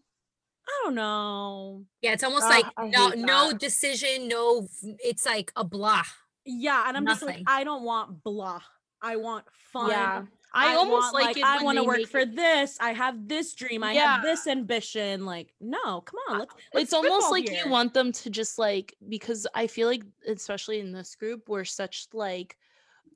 [0.68, 1.86] I don't know.
[2.02, 4.68] Yeah, it's almost like I no no decision, no
[5.00, 6.04] it's like a blah.
[6.46, 8.62] Yeah, and I'm just like, I don't want blah.
[9.02, 9.90] I want fun.
[9.92, 12.78] yeah i, almost want, like, it I want to work for it- this.
[12.80, 13.84] I have this dream.
[13.84, 14.16] I Yeah.
[14.16, 15.26] have this ambition.
[15.26, 16.40] Like, no, come on.
[16.40, 17.64] Let's, let's it's almost like here.
[17.66, 21.66] you want them to just like because i feel like especially in this group we're
[21.66, 22.58] such like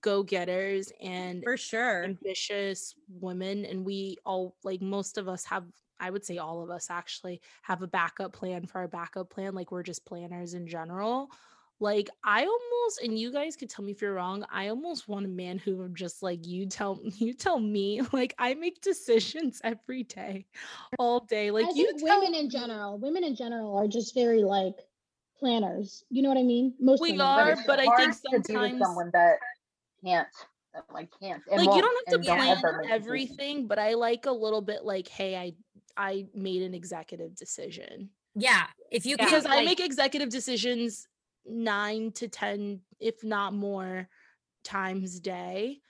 [0.02, 2.04] go-getters and for sure.
[2.04, 5.64] ambitious women and we all like most of us have
[6.00, 9.54] i would say all of us actually have a backup plan for our backup plan
[9.54, 11.30] like we're just planners in general
[11.82, 15.26] like i almost and you guys could tell me if you're wrong i almost want
[15.26, 20.04] a man who just like you tell you tell me like i make decisions every
[20.04, 20.46] day
[21.00, 24.44] all day like I you tell women in general, women in general are just very
[24.44, 24.76] like
[25.40, 26.04] planners.
[26.12, 26.76] You know what I mean?
[26.80, 29.38] Most We women are, but I hard think to be with sometimes- someone that
[30.06, 30.28] can't,
[30.74, 33.06] that like can't, and like you don't have to plan ever make decisions.
[33.08, 35.52] everything but i like a little bit like hey i
[35.98, 38.64] i made an executive decision Yeah.
[38.92, 41.08] If you can because i like, make executive decisions
[41.46, 44.08] nine to ten if not more
[44.64, 45.82] times day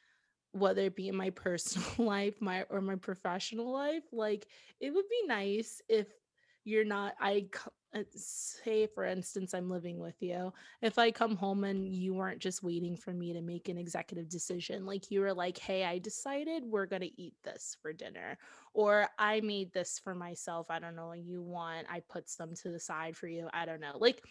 [0.54, 4.48] whether it be in my personal life my or my professional life like
[4.80, 6.08] it would be nice if
[6.64, 7.46] you're not i
[7.94, 12.40] uh, say for instance i'm living with you if i come home and you weren't
[12.40, 15.98] just waiting for me to make an executive decision like you were like hey i
[15.98, 18.38] decided we're going to eat this for dinner
[18.74, 22.54] or i made this for myself i don't know what you want i put some
[22.54, 24.24] to the side for you i don't know like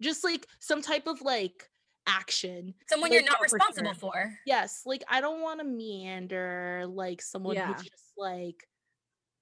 [0.00, 1.68] just like some type of like
[2.06, 4.10] action someone like, you're not for responsible sure.
[4.12, 4.38] for.
[4.46, 7.66] yes like i don't want to meander like someone Yeah.
[7.72, 8.66] who's just like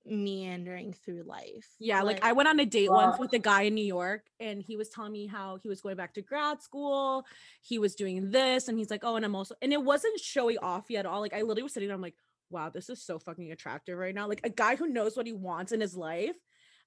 [0.05, 3.75] meandering through life Yeah, like, I went on a date once with a guy in
[3.75, 7.25] New York and he was telling me how he was going back to grad school.
[7.63, 10.59] He was doing this and he's like, "Oh, and I'm also." And it wasn't showing
[10.59, 11.21] off yet at all.
[11.21, 12.15] Like I literally was sitting there I'm like,
[12.51, 15.33] "Wow, this is so fucking attractive right now." Like a guy who knows what he
[15.33, 16.37] wants in his life.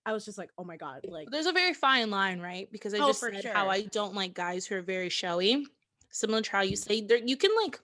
[0.06, 2.72] I was just like, "Oh my god." Like there's a very fine line, right?
[2.72, 3.70] Because I Oh, just said how.
[3.70, 5.66] I don't like guys who are very showy.
[6.10, 6.84] Similar to how you mm.
[6.84, 7.80] say there, you can like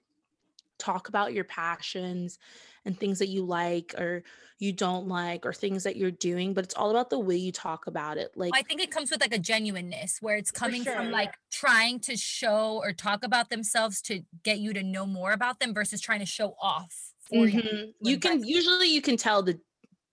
[0.78, 2.40] talk about your passions
[2.86, 4.24] and things that you like or
[4.60, 7.52] you don't like or things that you're doing, but it's all about the way you
[7.52, 8.32] talk about it.
[8.36, 10.96] Like I think it comes with like a genuineness where it's coming sure.
[10.96, 15.34] from like trying to show or talk about themselves to get you to know more
[15.34, 17.62] about them versus trying to show off for you.
[18.04, 18.20] Mm-hmm.
[18.20, 19.60] Can usually you can tell the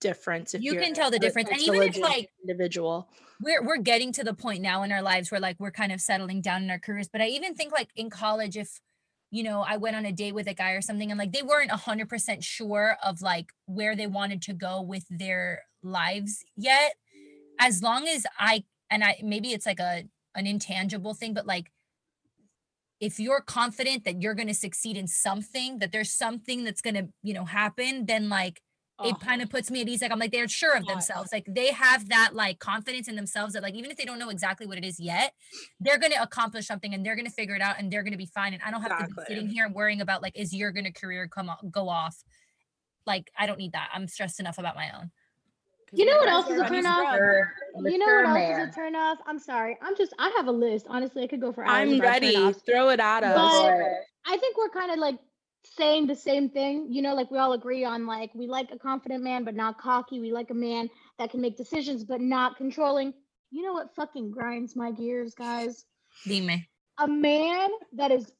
[0.02, 1.48] difference if You can tell the difference.
[1.50, 3.08] And even if, like, individual
[3.42, 6.00] we're we're getting to the point now in our lives where like we're kind of
[6.00, 8.80] settling down in our careers but i even think like in college if
[9.30, 11.42] you know i went on a date with a guy or something and like they
[11.42, 16.94] weren't 100% sure of like where they wanted to go with their lives yet
[17.58, 21.70] as long as i and i maybe it's like a an intangible thing but like
[23.00, 26.94] if you're confident that you're going to succeed in something that there's something that's going
[26.94, 28.62] to you know happen then like
[29.04, 29.18] it uh-huh.
[29.20, 30.02] Oh, kind of puts me at ease.
[30.02, 31.30] Like I'm like they're sure of themselves.
[31.32, 34.30] Like they have that like confidence in themselves that like even if they don't know
[34.30, 35.34] exactly what it is yet,
[35.80, 38.54] they're gonna accomplish something and they're gonna figure it out and they're gonna be fine.
[38.54, 41.28] And I don't have to be sitting here worrying about like is your gonna career
[41.28, 42.22] come o- go off
[43.06, 43.90] like I don't need that.
[43.92, 45.10] I'm stressed enough about my own.
[45.94, 47.48] You know what else is a everybody's turn off?
[47.84, 49.18] You know what else is a turn off?
[49.26, 49.76] I'm sorry.
[49.82, 50.86] I'm just I have a list.
[50.88, 51.92] Honestly, I could go for hours.
[51.92, 52.52] I'm ready.
[52.66, 53.36] Throw it at us.
[53.36, 55.18] But- I think we're kind of like
[55.64, 56.87] saying the same thing.
[56.90, 59.79] You know, like we all agree on like we like a confident man but not
[59.79, 60.20] cocky.
[60.20, 63.14] We like a man that can make decisions but not controlling.
[63.51, 65.85] You know what fucking grinds my gears, guys?
[66.27, 66.64] Dime.
[66.98, 68.33] A man that is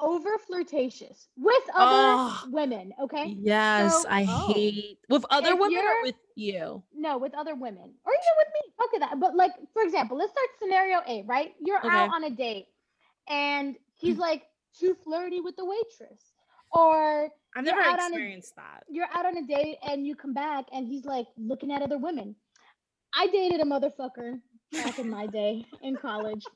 [0.00, 2.44] over flirtatious with other Oh.
[2.50, 3.36] women, okay?
[3.38, 4.52] Yes, So- I Oh.
[4.52, 6.82] hate with other If women or with you.
[6.92, 8.72] No, with other women or even with me.
[8.86, 9.20] Okay, that.
[9.20, 11.22] But like, for example, let's start scenario A.
[11.22, 11.88] Right, you're Okay.
[11.88, 12.66] out on a date,
[13.28, 14.42] and he's like
[14.78, 16.33] too flirty with the waitress,
[16.74, 18.16] or I've You're never out on a-
[18.56, 18.82] that.
[18.90, 21.98] you're out on a date and you come back and he's like looking at other
[21.98, 22.34] women.
[23.14, 24.40] I dated a motherfucker
[24.72, 26.44] back in my day in college.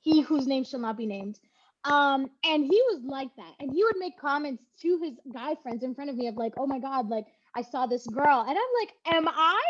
[0.00, 1.38] He whose name shall not be named.
[1.84, 3.52] Um, and he was like that.
[3.58, 6.52] And he would make comments to his guy friends in front of me of like,
[6.58, 8.40] oh my God, like I saw this girl.
[8.46, 9.60] And I'm like, am I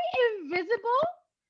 [0.42, 1.02] invisible?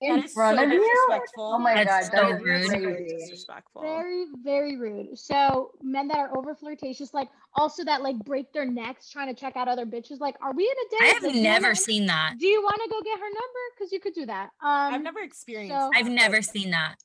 [0.05, 0.81] In That is front so of you?
[1.09, 1.45] disrespectful.
[1.55, 2.83] Oh my That's god, so that is rude.
[2.83, 3.17] crazy.
[3.17, 3.83] Disrespectful.
[3.83, 5.19] Very, very rude.
[5.19, 9.39] So men that are over flirtatious, like also that like break their necks trying to
[9.41, 10.21] check out other bitches.
[10.21, 11.03] Like, are we in a date?
[11.03, 12.35] I have Like, do you never wanna- seen that.
[12.39, 13.61] Do you want to go get her number?
[13.79, 14.51] Because you could do that.
[14.63, 15.75] Um, I've never experienced.
[15.75, 16.97] so- I've never seen that.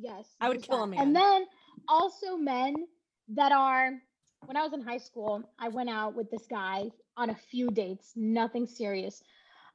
[0.00, 0.26] Yes.
[0.40, 0.98] I would there's kill a that.
[0.98, 1.46] And then
[1.88, 2.74] also men
[3.28, 3.92] that are
[4.46, 7.70] when I was in high school, I went out with this guy on a few
[7.70, 9.20] dates, nothing serious.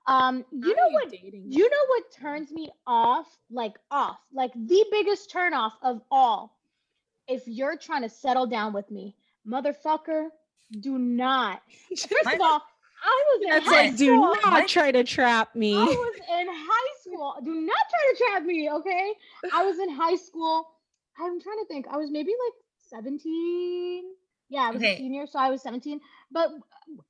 [0.06, 1.46] Um, you How know are what dating?
[1.48, 3.28] you know what turns me off?
[3.50, 6.58] Like off, like the biggest turn off of all.
[7.28, 9.16] If you're trying to settle down with me,
[9.48, 10.28] motherfucker,
[10.82, 11.62] do not.
[11.90, 12.62] First of all,
[13.06, 14.18] I was in That's high like, do school.
[14.44, 14.68] not What?
[14.68, 15.74] try to trap me.
[15.76, 17.36] I was in high school.
[17.44, 19.14] Do not try to trap me, okay?
[19.54, 20.68] I was in high school.
[21.20, 21.88] I'm trying to think.
[21.90, 22.54] I was maybe like
[22.90, 24.04] 17.
[24.50, 26.00] Yeah, I was a senior, so I was 17.
[26.34, 26.50] But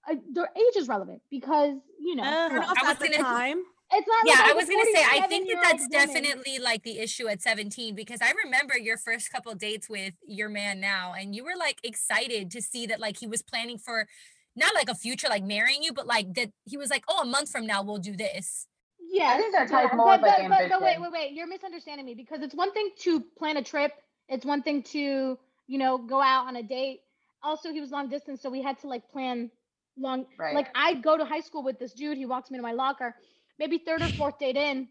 [0.10, 2.66] uh, the age is relevant because, you know, Uh, who knows?
[2.70, 3.64] us I was at the gonna- time.
[3.92, 5.92] it's not Yeah, like I was was gonna say I think that that's woman.
[5.92, 10.50] definitely like the issue at 17 because I remember your first couple dates with your
[10.50, 14.08] man now, and you were like excited to see that like he was planning for
[14.56, 17.26] not like a future like marrying you, but like that he was like, oh, a
[17.26, 18.68] month from now we'll do this.
[19.12, 21.32] Yes, think that but- ties more but, with, like, but, but, but wait, wait, wait.
[21.34, 23.92] You're misunderstanding me because it's one thing to plan a trip.
[24.28, 27.02] It's one thing to, you know, go out on a date.
[27.44, 29.52] Also, he was long distance, so we had to like plan
[29.98, 30.26] long.
[30.40, 30.56] Right.
[30.56, 32.18] Like I'd go to high school with this dude.
[32.18, 33.16] He walks me to my locker.
[33.60, 34.88] Maybe third or fourth date in,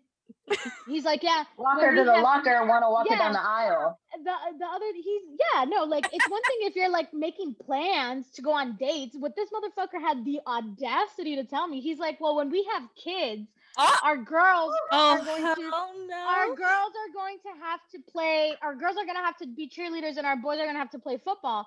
[0.86, 3.32] he's like, "Yeah, Walk her to the have- locker and want to walk her down
[3.32, 3.98] the aisle.
[4.24, 5.22] the the other he's
[5.54, 9.16] yeah no like it's one thing if you're like making plans to go on dates
[9.20, 12.82] but this motherfucker had the audacity to tell me he's like well when we have
[13.02, 16.14] kids Oh, our girls Oh, are going hell to no.
[16.28, 19.46] our girls are going to have to play our girls are going to have to
[19.46, 21.66] be cheerleaders and our boys are going to have to play football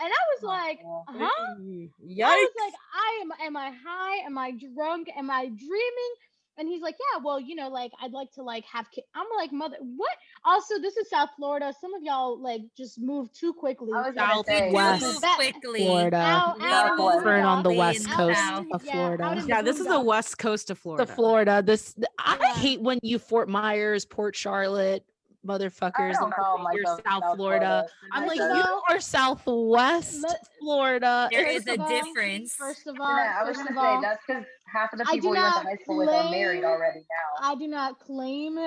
[0.00, 2.24] and i was like huh Yikes.
[2.24, 4.26] I was like, I am am I high?
[4.26, 5.08] Am I drunk?
[5.16, 6.14] Am I dreaming?
[6.56, 9.06] And he's like, Yeah, well, you know, like I'd like to like have kids.
[9.14, 10.12] I'm like, mother, what?
[10.44, 11.72] Also, this is South Florida.
[11.80, 13.90] Some of y'all like just move too quickly.
[13.92, 15.20] I was South say, West.
[15.20, 15.80] That- quickly.
[15.86, 16.16] Florida.
[16.16, 17.26] Out- out Southwest.
[17.26, 18.66] in on the west coast South.
[18.72, 19.24] of Florida.
[19.24, 21.04] out in yeah, this is the west coast of Florida.
[21.06, 21.62] The Florida.
[21.64, 22.54] This I Yeah.
[22.54, 25.13] hate when you Fort Myers, Port Charlotte, I
[25.46, 26.14] motherfuckers.
[26.14, 27.86] don't and call you're myself South Florida.
[28.12, 31.28] I'm like, First you are Southwest let- Florida.
[31.30, 32.54] There It's is a all- difference.
[32.54, 34.98] First of all, Yeah, I was first gonna of say all, that's because half of
[34.98, 37.48] the people we went to high school with are married already now.
[37.48, 38.58] I do not claim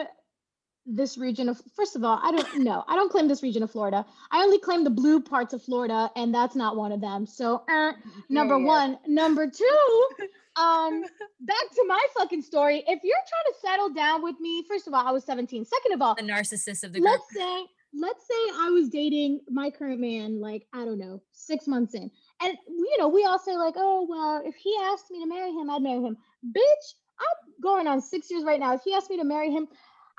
[0.89, 2.83] this region of first of all, I don't know.
[2.87, 4.05] I don't claim this region of Florida.
[4.31, 7.25] I only claim the blue parts of Florida, and that's not one of them.
[7.25, 7.91] So uh,
[8.29, 8.65] number Yeah.
[8.65, 8.99] one.
[9.05, 10.09] Number two,
[10.59, 11.03] um,
[11.41, 12.83] back to my fucking story.
[12.87, 15.65] If you're trying to settle down with me, first of all, I was 17.
[15.65, 17.11] Second of all, The narcissist of the group.
[17.11, 21.67] let's say let's say I was dating my current man, like I don't know, six
[21.67, 25.19] months in, and you know we all say like, oh well, if he asked me
[25.21, 26.17] to marry him, I'd marry him.
[26.51, 26.85] Bitch,
[27.19, 28.73] I'm going on six years right now.
[28.73, 29.67] If he asked me to marry him,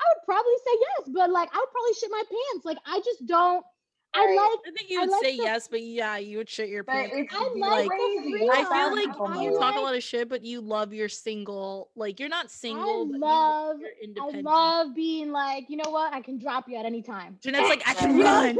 [0.00, 2.64] I would probably say yes, but like I would probably shit my pants.
[2.64, 3.64] Like I just don't.
[4.18, 4.58] I like.
[4.66, 7.14] I think you would like say the- yes, but yeah, you would shit your pants.
[7.14, 8.48] I You'd like crazy.
[8.50, 11.90] I feel like I you talk a lot of shit, but you love your single.
[11.96, 16.12] Like you're not single, but you love- you're I love being like, you know what?
[16.12, 17.38] I can drop you at any time.
[17.42, 18.58] Jeanette's like, I can run.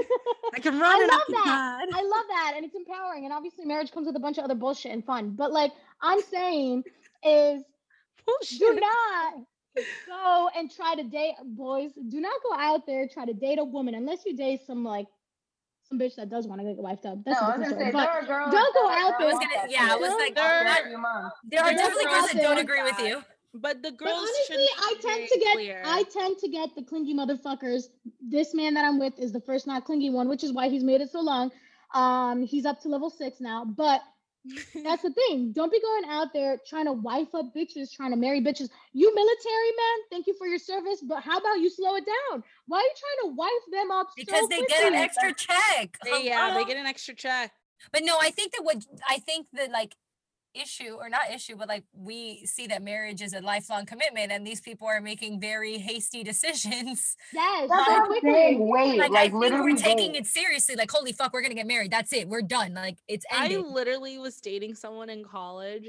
[0.55, 1.03] I can run.
[1.03, 1.45] I love that.
[1.45, 2.53] hide." I love that.
[2.57, 3.25] And it's empowering.
[3.25, 5.31] And obviously, marriage comes with a bunch of other bullshit and fun.
[5.31, 6.85] But like I'm saying
[7.25, 7.63] is
[8.27, 8.59] Bullshit.
[8.59, 9.35] do not
[10.07, 11.91] go and try to date boys.
[12.09, 15.07] Do not go out there try to date a woman unless you date some like
[15.89, 17.19] some bitch that does want to get wifed up.
[17.25, 17.85] That's no, a I was different gonna story.
[17.87, 18.53] say But there are girls.
[18.53, 21.51] don't go out there- was gonna- yeah, I was like, a there- few.
[21.51, 23.23] There are definitely go girls that don't agree with you.
[23.55, 24.13] But the girls.
[24.13, 25.83] But honestly, I tend to get clear.
[25.85, 27.85] I tend to get the clingy motherfuckers.
[28.21, 30.85] This man that I'm with is the first not clingy one, which is why he's
[30.85, 31.51] made it so long.
[31.95, 33.65] Um, he's up to level six now.
[33.65, 34.03] But
[34.85, 35.53] That's the thing.
[35.53, 38.69] Don't be going out there trying to wife up bitches, trying to marry bitches.
[38.93, 42.43] You military man, thank you for your service, but how about you slow it down?
[42.67, 44.09] Why are you trying to wife them up?
[44.17, 45.99] because so they get an extra check.
[46.05, 47.53] They- yeah, they get an extra check.
[47.93, 49.95] But no, I think that what I think that like
[50.55, 54.47] issue or not issue, but like we see that marriage is a lifelong commitment and
[54.47, 57.17] these people are making very hasty decisions.
[57.33, 58.69] Yes, That's so what saying.
[58.69, 60.23] Wait, Like, like, I literally we're taking wait.
[60.23, 60.77] it seriously.
[60.77, 61.91] Like, holy fuck, we're gonna get married.
[61.91, 62.29] That's it.
[62.29, 62.75] We're done.
[62.75, 65.89] Like it's I literally was dating someone in college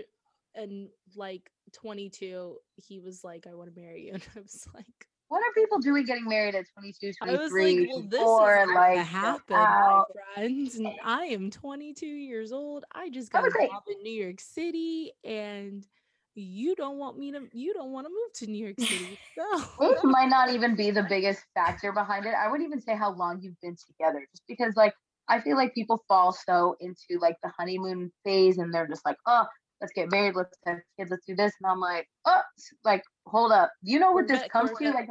[0.56, 4.14] and like 22, he was like, I want to marry you.
[4.14, 7.90] And I was like, What are people doing getting married at 22, I 23, like,
[7.90, 10.08] well, this 24, is like, happen, out?
[10.16, 10.76] my friends.
[10.76, 12.84] And I am 22 years old.
[12.94, 15.86] I just got a job in New York City, and
[16.34, 17.48] you don't want me to.
[17.54, 20.90] You don't want to move to New York City, so Age might not even be
[20.90, 22.34] the biggest factor behind it.
[22.34, 24.96] I wouldn't even say how long you've been together, just because like
[25.28, 29.18] I feel like people fall so into like the honeymoon phase and they're just like,
[29.28, 29.46] oh,
[29.82, 31.54] let's get married, let's have kids, let's do this.
[31.62, 32.42] And I'm like, oh,
[32.84, 33.72] like, hold up.
[33.82, 34.92] You know what this comes to?
[34.92, 35.08] Like,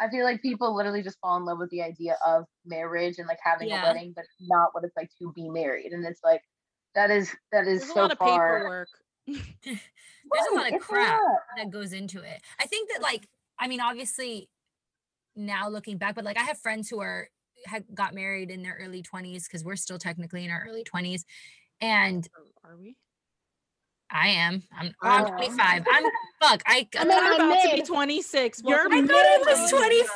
[0.00, 3.26] I feel like people literally just fall in love with the idea of marriage and
[3.26, 3.82] like having Yeah.
[3.82, 5.92] a wedding, but not what it's like to be married.
[5.92, 6.42] And it's like,
[6.94, 8.58] that is, that is there's a so lot of far.
[8.58, 8.88] paperwork.
[9.26, 11.38] There's a lot of crap lot.
[11.56, 12.42] that goes into it.
[12.60, 14.48] I think that like I mean obviously
[15.34, 17.28] now looking back, but like I have friends who are
[17.64, 21.24] had got married in their early 20s because we're still technically in our early 20s.
[21.80, 22.96] And oh, Are we?
[24.10, 24.62] I am.
[24.76, 25.28] I'm, I'm Oh.
[25.30, 25.84] 25.
[25.90, 26.04] I'm
[26.40, 26.62] fuck.
[26.66, 28.62] I, I I'm about my about to be 26.
[28.64, 30.06] You're Welcome I to thought I was 24,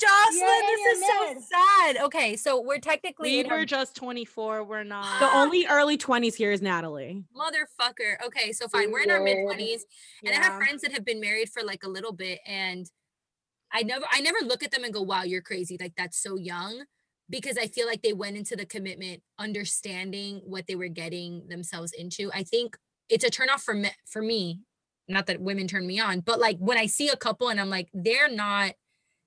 [0.00, 0.40] Jocelyn.
[0.40, 1.42] You're this your is so mid.
[1.44, 2.04] sad.
[2.04, 4.64] Okay, so we're technically We in our were just 24.
[4.64, 5.18] We're not.
[5.20, 7.24] The only early 20s here is Natalie.
[7.36, 8.24] motherfucker.
[8.26, 8.92] Okay, so fine.
[8.92, 9.80] We're in our mid 20s,
[10.24, 12.86] And I have friends that have been married for like a little bit and
[13.72, 16.38] I never I never look at them and go, "Wow, you're crazy." Like that's so
[16.38, 16.84] young
[17.28, 21.92] because I feel like they went into the commitment understanding what they were getting themselves
[21.92, 22.30] into.
[22.32, 22.78] I think
[23.08, 24.60] it's a turnoff for me, for me.
[25.10, 27.70] Not that women turn me on, but like when I see a couple and I'm
[27.70, 28.72] like, they're not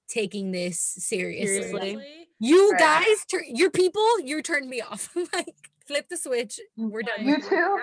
[0.08, 1.72] taking this seriously.
[1.72, 2.28] Seriously?
[2.40, 2.80] You Right.
[2.80, 5.10] guys, tur- your people, you turned me off.
[5.34, 5.56] like
[5.88, 6.60] flip the switch.
[6.78, 7.28] We're done.
[7.28, 7.80] You too?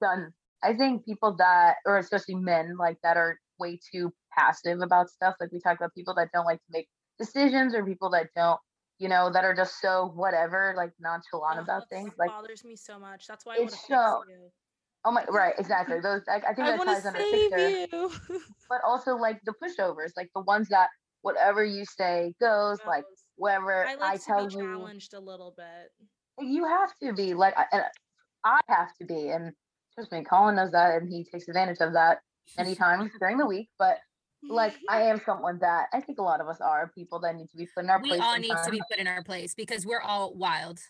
[0.00, 0.32] Done.
[0.64, 5.34] I think people that, or especially men, like that are way too passive about stuff.
[5.40, 6.88] Like we talk about people that don't like to make
[7.18, 8.58] decisions or people that don't,
[8.98, 12.12] you know, that are just so whatever, like nonchalant Ugh, about things.
[12.18, 13.26] Like, bothers me so much.
[13.26, 14.50] That's why I It's to so- fix you.
[15.04, 16.00] Oh my, right, exactly.
[16.00, 18.10] Those, I, I think I that want ties to under save fixer, you.
[18.68, 20.88] but also like the pushovers, like the ones that
[21.22, 23.24] whatever you say goes, like Gross.
[23.36, 25.90] wherever I I, like to tell be you, challenged a little bit.
[26.46, 27.82] you have to be like, I- and
[28.44, 29.28] I have to be.
[29.28, 29.52] And
[29.94, 32.18] trust me, Colin knows that, and he takes advantage of that
[32.58, 33.68] anytime during the week.
[33.78, 33.98] But
[34.48, 37.48] like, I am someone that I think a lot of us are people that need
[37.50, 38.20] to be put in our we place.
[38.22, 40.80] all need to be put in our place because we're all wild.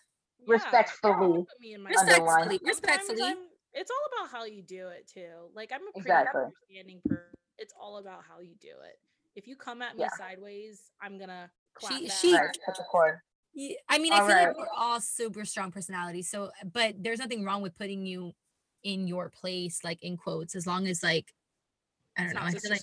[0.47, 2.01] Yeah, respectfully don't put me in my place.
[2.01, 2.49] underline.
[2.49, 3.23] Respectfully, respectfully.
[3.23, 5.49] I'm- it's all about how you do it too.
[5.55, 6.41] Like I'm a pretty Exactly.
[6.43, 7.25] understanding person.
[7.59, 8.99] It's all about how you do it.
[9.35, 10.11] If you come at me Yeah.
[10.17, 12.17] sideways, I'm gonna clap She- back.
[12.17, 13.21] she- Right, cut the cord.
[13.55, 14.49] Yeah, I mean, I feel right.
[14.49, 16.31] like we're all super strong personalities.
[16.31, 18.33] So, but there's nothing wrong with putting you
[18.83, 21.33] in your place, like in quotes, as long as like
[22.19, 22.41] I don't know.
[22.41, 22.83] not I feel like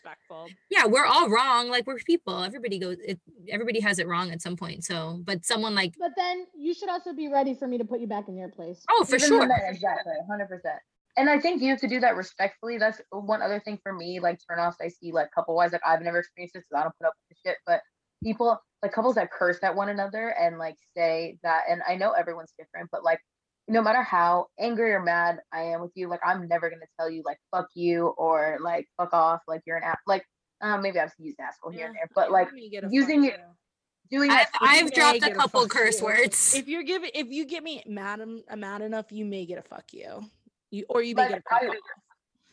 [0.70, 1.70] yeah, we're all wrong.
[1.70, 2.44] Like we're people.
[2.44, 2.98] Everybody goes.
[3.06, 4.84] It, everybody has it wrong at some point.
[4.84, 8.00] So, but someone like But then you should also be ready for me to put
[8.00, 8.84] you back in your place.
[8.90, 9.48] oh, for Even sure.
[9.48, 10.80] men, exactly, hundred percent.
[11.18, 12.78] And I think you have to do that respectfully.
[12.78, 15.74] That's one other thing for me, like turnoffs I see like couple wise.
[15.74, 17.82] Like I've never experienced this because I don't put up with the shit, but
[18.24, 22.12] people like couples that curse at one another and like say that and I know
[22.12, 23.20] everyone's different, but like
[23.70, 27.10] no matter how angry or mad I am with you, like I'm never gonna tell
[27.10, 30.26] you like fuck you or like fuck off, like you're an ass like
[30.62, 32.84] um maybe I've used an asshole here and there, but like want me to get
[32.84, 34.18] a fuck using it- you.
[34.18, 36.06] doing I've, that I've dropped a get a couple curse you.
[36.06, 36.56] words.
[36.56, 39.60] If you're giving, if you get me mad, en- uh, mad enough, you may get
[39.60, 40.24] a fuck you.
[40.72, 41.76] You or you may Like, get a fuck I- off.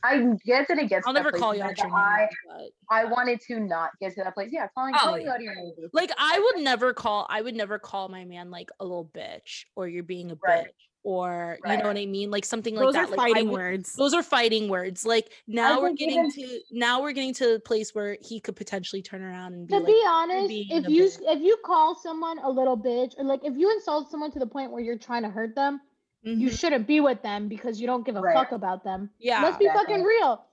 [0.05, 1.97] I get that it gets I'll to never place call and you that out your
[1.97, 2.29] I.
[2.49, 4.51] But I wanted to not get to that place.
[4.53, 5.33] Yeah, calling, Oh, calling you yeah.
[5.33, 5.73] out of your name.
[5.93, 9.65] like I would never call I would never call my man like a little bitch
[9.75, 10.67] or you're being a Right.
[10.67, 10.71] bitch
[11.07, 12.33] or you know what I mean?
[12.33, 13.03] Like something like Those that.
[13.11, 13.93] Those are Like, fighting would- words.
[13.95, 15.07] Those are fighting words.
[15.07, 18.57] Like now we're getting even- to now we're getting to the place where he could
[18.57, 21.19] potentially turn around and be To like, be honest, if you bitch.
[21.37, 24.47] if you call someone a little bitch or like if you insult someone to the
[24.49, 25.81] point where you're trying to hurt them,
[26.25, 28.35] you "Mhm, shouldn't be with them because you don't give a Right.
[28.35, 29.11] fuck about them.
[29.21, 29.43] yeah.
[29.45, 29.95] Let's be Exactly.
[29.95, 30.45] fucking real.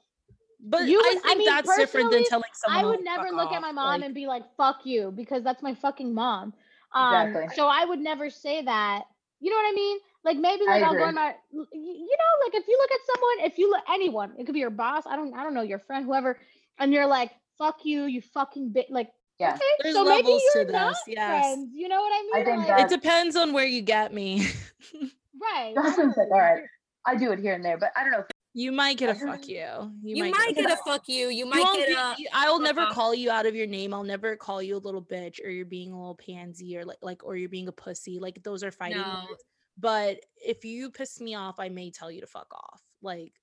[0.65, 2.85] but you I would- I think mean, that's different than telling someone.
[2.85, 5.61] I would never look at my mom like- and be like, fuck you, because that's
[5.61, 6.53] my fucking mom.
[6.93, 7.55] Um, Exactly.
[7.57, 9.03] so I would never say that.
[9.41, 9.97] You know what I mean?
[10.25, 11.09] Like maybe like I'll go agree.
[11.09, 14.45] in my you know, like if you look at someone, if you look anyone, it
[14.45, 16.39] could be your boss, I don't I don't know, your friend, whoever,
[16.79, 19.09] and you're like, fuck you, you fucking bit like
[19.39, 19.53] Yeah.
[19.55, 21.41] okay, There's so maybe levels to you're not this, yes.
[21.45, 21.71] friends.
[21.73, 22.47] You know what I mean?
[22.47, 24.47] I Like, that- It depends on where you get me.
[25.41, 25.73] right.
[25.75, 26.63] Jocelyn's like, all right.
[27.05, 28.23] I do it here and there, but I don't know.
[28.55, 29.65] You might get a fuck you.
[30.03, 31.25] You, might get a fuck you.
[31.27, 32.15] You You might won't get be- a.
[32.19, 33.93] you- I will never call you out of your name.
[33.93, 36.99] I'll never call you a little bitch or you're being a little pansy or like
[37.01, 38.19] like or you're being a pussy.
[38.19, 39.25] Like those are fighting No.
[39.29, 39.43] words.
[39.77, 42.81] But if you piss me off, I may tell you to fuck off.
[43.01, 43.33] Like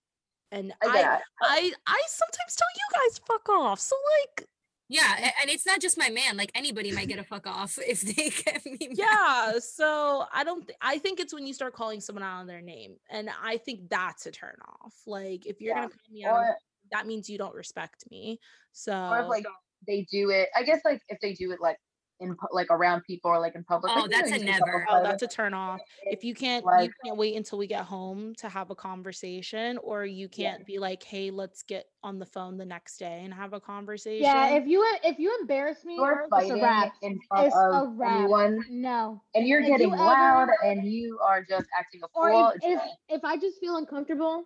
[0.53, 1.21] and I I.
[1.43, 3.79] I I sometimes tell you guys fuck off.
[3.81, 4.49] So like
[4.89, 6.37] Yeah, and it's not just my man.
[6.37, 8.89] Like anybody might get a fuck off if they get me.
[8.89, 8.97] mad.
[8.99, 12.47] yeah, so I don't th- I think it's when you start calling someone out on
[12.47, 12.97] their name.
[13.11, 14.95] And I think that's a turn off.
[15.07, 15.83] Like if you're Yeah.
[15.83, 16.57] gonna call me out, Or,
[16.93, 18.41] that means you don't respect me.
[18.73, 19.47] So or if like
[19.87, 21.79] they do it, I guess like if they do it like
[22.21, 23.93] in like around people or like in public.
[23.95, 24.87] Oh, like, you know, that's a you see couple never.
[24.91, 25.81] Oh, that's a turn off.
[26.05, 30.05] If you can't, you can't wait until we get home to have a conversation, or
[30.05, 33.53] you can't be like, "Hey, let's get on the phone the next day and have
[33.55, 36.93] a conversation." Yeah, if you if you embarrass me, you're it's a wrap.
[37.03, 38.19] in front It's a of wrap.
[38.21, 39.23] anyone No.
[39.35, 42.53] and you're If you getting ever- loud and you are just acting a Or fool.
[42.63, 44.45] if, if if I just feel uncomfortable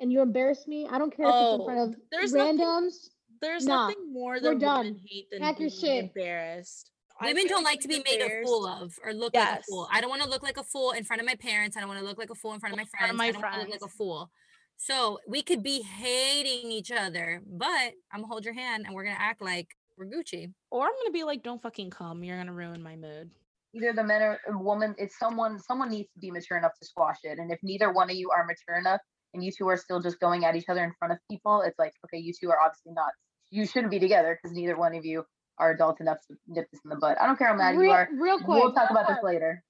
[0.00, 2.58] and you embarrass me, I don't care if it's in Oh, front of there's nothing-
[2.58, 3.08] randoms.
[3.40, 5.00] there's nah, nothing more we're than women done.
[5.08, 6.04] hate than Pack your being shit.
[6.04, 6.90] embarrassed.
[7.20, 9.88] I Women don't like to be made a fool of or look like a fool.
[9.90, 11.76] I don't want to look like a fool in front of my parents.
[11.76, 13.12] I don't want to look like a fool in front of my in front friends.
[13.12, 14.30] of my I don't want to look like a fool.
[14.76, 19.04] So we could be hating each other, but I'm gonna hold your hand and we're
[19.04, 20.52] gonna act like we're Gucci.
[20.70, 22.22] Or I'm gonna be like, "Don't fucking come.
[22.22, 23.30] You're gonna ruin my mood."
[23.76, 26.86] either the men or uh, woman, it's someone someone needs to be mature enough to
[26.86, 27.38] squash it.
[27.38, 29.00] And if neither one of you are mature enough
[29.34, 31.78] and you two are still just going at each other in front of people, it's
[31.78, 33.12] like, okay, you two are obviously not
[33.50, 35.24] you shouldn't be together because neither one of you
[35.58, 37.20] are adult enough to nip this in the butt.
[37.20, 38.08] I don't care how mad real, you are.
[38.18, 38.62] real quick.
[38.62, 39.62] We'll talk about this later.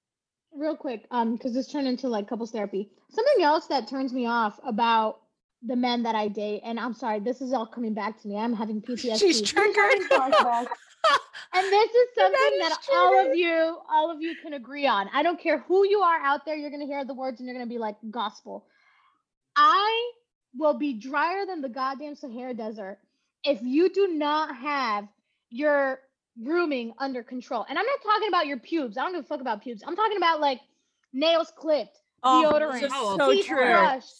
[0.53, 2.89] Real quick, um, because this turned into like couples therapy.
[3.09, 5.21] Something else that turns me off about
[5.65, 8.37] the men that I date, and I'm sorry, this is all coming back to me.
[8.37, 9.19] I'm having PTSD.
[9.19, 10.01] She's triggered.
[11.53, 15.07] and this is something is that all of you all of you can agree on
[15.13, 17.47] i don't care who you are out there you're going to hear the words and
[17.47, 18.65] you're going to be like gospel
[19.55, 20.11] i
[20.57, 22.99] will be drier than the goddamn sahara desert
[23.43, 25.07] if you do not have
[25.49, 25.99] your
[26.43, 29.41] grooming under control and i'm not talking about your pubes i don't give a fuck
[29.41, 30.59] about pubes i'm talking about like
[31.13, 33.57] nails clipped Oh, deodorant this is so teeth true.
[33.57, 34.13] brushed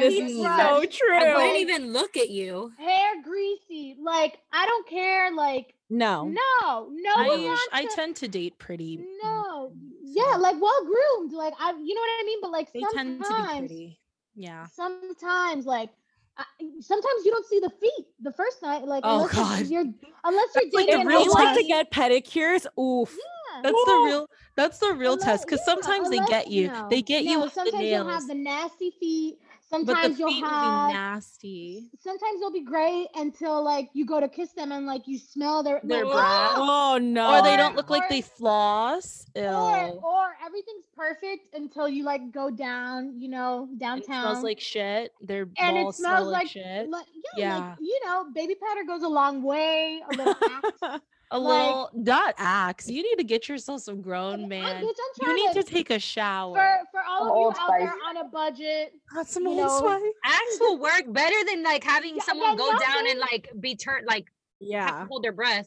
[0.00, 1.16] This teeth is so true.
[1.16, 1.34] I true.
[1.36, 2.72] wouldn't even look at you.
[2.78, 6.24] hair greasy like i don't care like No.
[6.24, 8.98] no no I, one I to- tend to date pretty.
[9.22, 9.72] no,
[10.02, 11.32] yeah, like well groomed.
[11.32, 12.38] Like I, you know what I mean.
[12.40, 13.98] But like they tend to be pretty.
[14.36, 14.66] Yeah.
[14.66, 15.90] sometimes like,
[16.36, 16.44] I,
[16.80, 18.84] sometimes you don't see the feet the first night.
[18.84, 19.66] Like Oh, unless God.
[19.66, 19.84] you're
[20.24, 23.10] unless you're That's like dating real If like to get pedicures, oof.
[23.16, 23.62] Yeah.
[23.62, 24.26] That's the real.
[24.56, 25.46] That's the real Unless- test.
[25.46, 26.68] Because yeah, sometimes they get you.
[26.68, 28.10] no, They get you no, with the sometimes you'll nails.
[28.12, 29.38] have the nasty feet.
[29.70, 30.88] But the Sometimes you'll will have.
[30.88, 31.90] be nasty.
[32.00, 35.62] Sometimes they'll be great until like you go to kiss them and like you smell
[35.62, 36.52] their Their like, breath.
[36.56, 37.38] Oh no.
[37.38, 39.26] Or they don't look like they floss.
[39.34, 39.42] Ew.
[39.42, 44.00] Or, or everything's perfect until you like go down, you know, downtown.
[44.00, 45.12] It smells like shit.
[45.20, 46.88] Their and it balls smells smell like, like, shit.
[46.90, 47.06] like
[47.36, 47.68] yeah, Yeah.
[47.70, 50.00] like you know, baby powder goes a long way.
[50.12, 50.36] A little
[50.82, 51.00] axe.
[51.30, 52.88] A like- little not axe.
[52.88, 54.82] You need to get yourself some grown man.
[55.22, 56.54] You need to to take a shower.
[56.54, 58.92] for for all Some of you Old out there on a budget.
[59.12, 60.02] Got some old know, spice.
[60.24, 63.74] Axe will work better than like having Yeah, someone then go down and like be
[63.74, 65.00] turned like have yeah.
[65.00, 65.66] to hold their breath.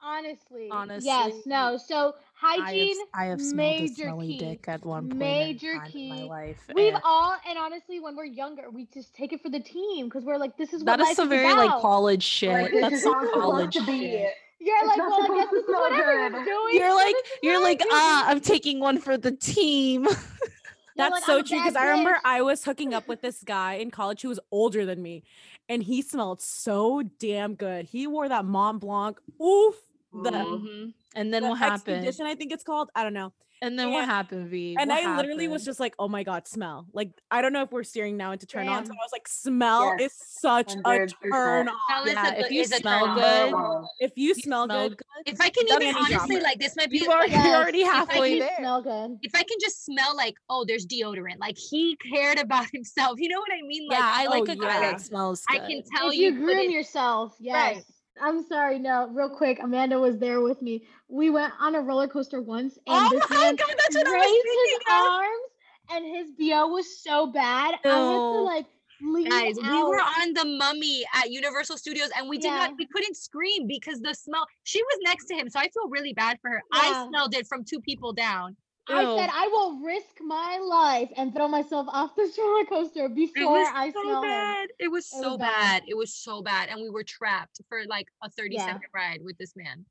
[0.00, 1.76] Honestly, Honestly, yes, no.
[1.76, 4.38] So hygiene, I have smelled a major smelly key.
[4.38, 6.22] dick at one point Major in time my key.
[6.28, 6.60] life.
[6.72, 10.06] we've and all, and honestly, when we're younger, we just take it for the team
[10.06, 12.50] because we're like, this is what that is some is very like college shit.
[12.52, 14.34] Like, That's some how it's supposed college shit.
[14.60, 16.74] You're like, well, I guess to this is smell what everyone's doing.
[16.74, 20.04] You're like this you're like ah, I'm taking one for the team.
[20.96, 22.18] That's like, "I'm so true because bad I remember.
[22.24, 25.22] I was hooking up with this guy in college who was older than me,
[25.68, 27.84] and he smelled so damn good.
[27.84, 29.16] He wore that Mont Blanc.
[29.40, 29.76] Oof.
[30.12, 30.94] The, Mhm.
[31.14, 31.98] And then the what happened?
[31.98, 32.90] Expedition, I think it's called.
[32.96, 33.32] I don't know.
[33.60, 34.76] And then what happened, V?
[34.78, 36.86] And What I literally was just like, oh my God, smell.
[36.92, 38.84] Like, I don't know if we're steering now into turn on.
[38.86, 41.08] So I was like, smell Yes, is such a 100%.
[41.32, 41.74] turn on.
[41.88, 45.66] Smell Yeah, a if you smell good, If you You smell, good, If I can
[45.68, 46.42] even honestly dropper.
[46.42, 48.56] like this might be you are like, you're Yes, already if I halfway you there.
[48.58, 49.18] smell good.
[49.22, 51.38] if I can just smell like, oh, there's deodorant.
[51.40, 53.18] Like he cared about himself.
[53.18, 53.88] You know what I mean?
[53.88, 54.92] Like yeah, I oh, like oh, a guy yeah.
[54.92, 55.60] that smells good.
[55.62, 57.76] I can tell if you, you groom yourself, yes.
[57.76, 57.84] Right.
[58.20, 59.58] I'm sorry, no, real quick.
[59.62, 60.82] Amanda was there with me.
[61.08, 64.06] We went on a roller coaster once, and Oh this my man God, that's what
[64.06, 65.06] I was raised his thinking of.
[65.12, 65.50] arms,
[65.90, 67.74] and his bo was so bad.
[67.84, 68.66] I had to like
[69.00, 72.56] lean Guys, we were on the mummy at Universal Studios and we did Yeah.
[72.56, 75.48] not we couldn't scream because the smell she was next to him.
[75.48, 76.62] So I feel really bad for her.
[76.74, 76.80] Yeah.
[76.80, 78.56] I smelled it from two people down.
[78.88, 79.16] I Ew.
[79.18, 83.52] said I will risk my life and throw myself off this roller coaster It before
[83.52, 84.30] was I so smell him.
[84.30, 84.68] bad.
[84.78, 85.60] It was It so was bad.
[85.60, 85.82] bad.
[85.86, 86.68] It was so bad.
[86.70, 88.66] And we were trapped for like a 30 Yeah.
[88.66, 89.84] second ride with this man.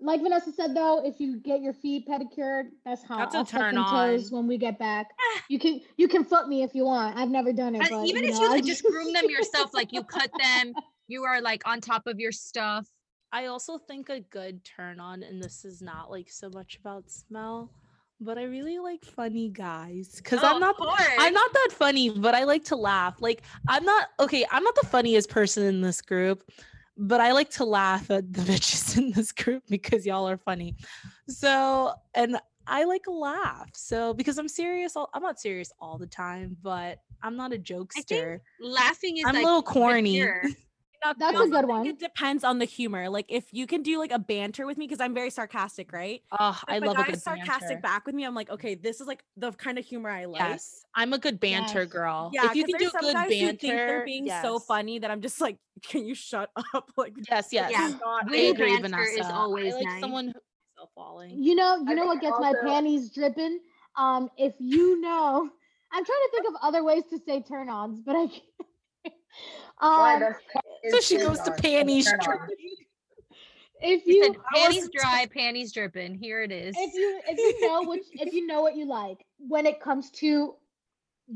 [0.00, 3.18] Like Vanessa said though, if you get your feet pedicured, that's hot.
[3.18, 4.38] That's a I'll suck turn them toes on.
[4.38, 5.08] when we get back.
[5.50, 7.16] You can you can foot me if you want.
[7.16, 9.14] I've never done it, And but even you if know, you I like just groom
[9.14, 10.74] them yourself, like you cut them,
[11.08, 12.86] you are like on top of your stuff.
[13.32, 17.10] I also think a good turn on, and this is not like so much about
[17.10, 17.70] smell,
[18.20, 20.76] but I really like funny guys because Oh, I'm not.
[21.18, 23.22] I'm not that funny, but I like to laugh.
[23.22, 24.44] Like I'm not okay.
[24.50, 26.42] I'm not the funniest person in this group,
[26.98, 30.76] but I like to laugh at the bitches in this group because y'all are funny.
[31.28, 33.70] So and I like a laugh.
[33.74, 37.58] So because I'm serious, all, I'm not serious all the time, but I'm not a
[37.58, 38.40] jokester.
[38.60, 40.22] laughing is I'm like a little corny.
[41.02, 41.14] cure.
[41.18, 41.86] That's I a also good one.
[41.86, 43.08] It depends on the humor.
[43.08, 46.22] Like if you can do like a banter with me, because I'm very sarcastic, right?
[46.38, 47.82] Oh, I If love a guy's good sarcastic banter.
[47.82, 48.24] back with me.
[48.24, 50.40] I'm like, okay, this is like the kind of humor I like.
[50.40, 51.88] Yes, I'm a good banter Yes.
[51.92, 52.30] girl.
[52.32, 54.58] Yeah, if you 'cause can do there's some good guys who think they're being so
[54.60, 56.90] funny that I'm just like, can you shut up?
[56.96, 57.70] Like, Yes, yes.
[57.70, 57.88] Yeah,
[58.34, 59.32] I agree, banter is Vanessa.
[59.34, 60.00] always I like nice.
[60.00, 60.42] someone who's
[60.76, 61.30] self falling.
[61.30, 63.60] You know, you I know what think gets my panties dripping?
[63.96, 65.50] Um, if you know,
[65.92, 68.42] I'm trying to think of other ways to say turn ons, but I can't.
[69.80, 70.40] Um, that's
[70.86, 72.06] So she goes to panties.
[72.10, 72.38] dripping.
[73.82, 76.14] if You you said panties dry, panties dripping.
[76.14, 76.76] Here it is.
[76.76, 80.10] if you if you know what if you know what you like when it comes
[80.12, 80.54] to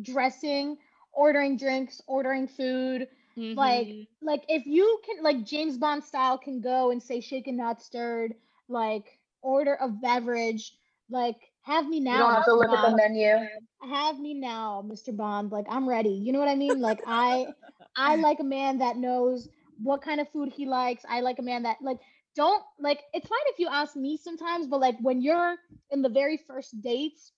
[0.02, 0.78] dressing,
[1.12, 3.08] ordering drinks, ordering food,
[3.54, 4.06] Like, Mhm.
[4.22, 8.34] like if you can like James Bond style can go and say shaken not stirred,
[8.68, 10.76] like order a beverage,
[11.10, 12.12] like have me now.
[12.12, 12.56] You don't have to Mr.
[12.56, 13.48] look at the menu.
[13.82, 15.12] Have me now, Mr.
[15.12, 15.50] Bond.
[15.52, 16.10] Like I'm ready.
[16.10, 16.80] You know what I mean?
[16.80, 17.54] Like I
[17.96, 19.48] I like a man that knows
[19.82, 21.04] what kind of food he likes.
[21.08, 21.98] I like a man that like
[22.34, 25.56] don't like it's fine if you ask me sometimes, but like when you're
[25.90, 27.32] in the very first dates,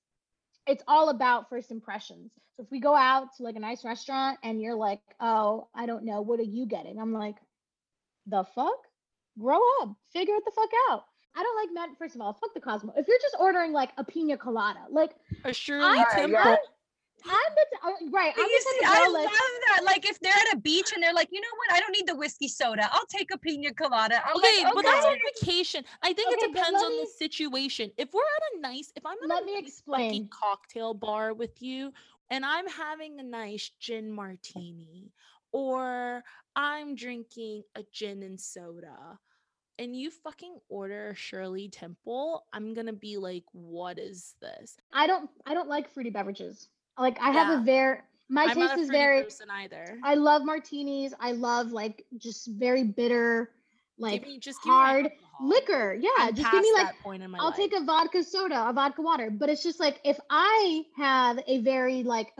[0.66, 2.32] it's all about first impressions.
[2.56, 5.86] So if we go out to like a nice restaurant and you're like, "Oh, I
[5.86, 7.36] don't know, what are you getting?" I'm like,
[8.26, 8.78] "The fuck?
[9.38, 9.96] Grow up.
[10.12, 11.04] Figure it the fuck out."
[11.36, 11.96] I don't like men.
[11.96, 12.92] First of all, fuck the Cosmo.
[12.96, 16.56] If you're just ordering like a pina colada, like A Shirley I- Temple.
[17.24, 18.34] I'm the t- uh, right.
[18.36, 19.30] I'm You the see, I love like
[19.68, 19.84] that.
[19.84, 21.72] Like if they're at a beach and they're like, you know what?
[21.76, 22.88] I don't need the whiskey soda.
[22.92, 24.22] I'll take a pina colada.
[24.26, 25.84] I'm Okay, like, but that's on vacation.
[26.02, 27.90] I think Okay, it depends on me- the situation.
[27.96, 30.28] If we're at a nice, if I'm at Let a me nice fucking explain.
[30.30, 31.92] cocktail bar with you,
[32.30, 35.10] and I'm having a nice gin martini,
[35.52, 36.22] or
[36.56, 39.18] I'm drinking a gin and soda,
[39.78, 44.76] and you fucking order a Shirley Temple, I'm gonna be like, what is this?
[44.92, 46.68] I don't I don't like fruity beverages.
[46.98, 47.60] Like I have Yeah.
[47.60, 49.98] a very my I'm taste is very person either.
[50.04, 51.12] I love martinis.
[51.20, 53.50] I love like just very bitter
[53.98, 55.94] like me just hard liquor.
[55.94, 57.56] Yeah, I'm just give me like point in my I'll life.
[57.56, 59.30] take a vodka soda, a vodka water.
[59.30, 62.32] But it's just like if I have a very like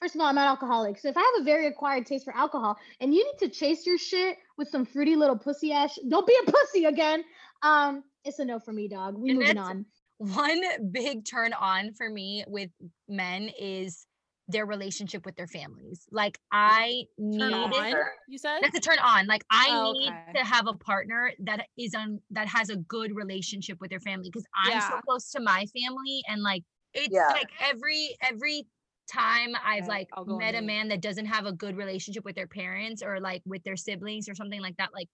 [0.00, 0.98] first of all, I'm not alcoholic.
[0.98, 3.86] So if I have a very acquired taste for alcohol and you need to chase
[3.86, 7.24] your shit with some fruity little pussy ash, don't be a pussy again.
[7.62, 9.16] Um, it's a no for me, dog.
[9.16, 9.86] We And moving on.
[10.20, 12.70] One big turn on for me with
[13.08, 14.06] men is
[14.48, 16.06] their relationship with their families.
[16.10, 17.96] Like I Turn need on,
[18.26, 18.62] you said?
[18.62, 19.26] that's a turn on.
[19.26, 20.36] Like I Oh, need okay.
[20.36, 24.28] to have a partner that is on that has a good relationship with their family
[24.30, 26.62] because I'm so close to my family and like
[26.94, 27.40] it's Yeah.
[27.40, 28.64] like every every
[29.10, 31.76] time I've Okay, like I'll go on met a man that doesn't have a good
[31.76, 35.08] relationship with their parents or like with their siblings or something like that, like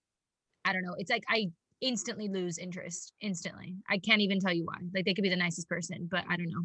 [0.65, 0.95] I don't know.
[0.99, 1.49] It's like I
[1.81, 3.77] instantly lose interest instantly.
[3.89, 4.77] I can't even tell you why.
[4.95, 6.65] Like they could be the nicest person, but I don't know.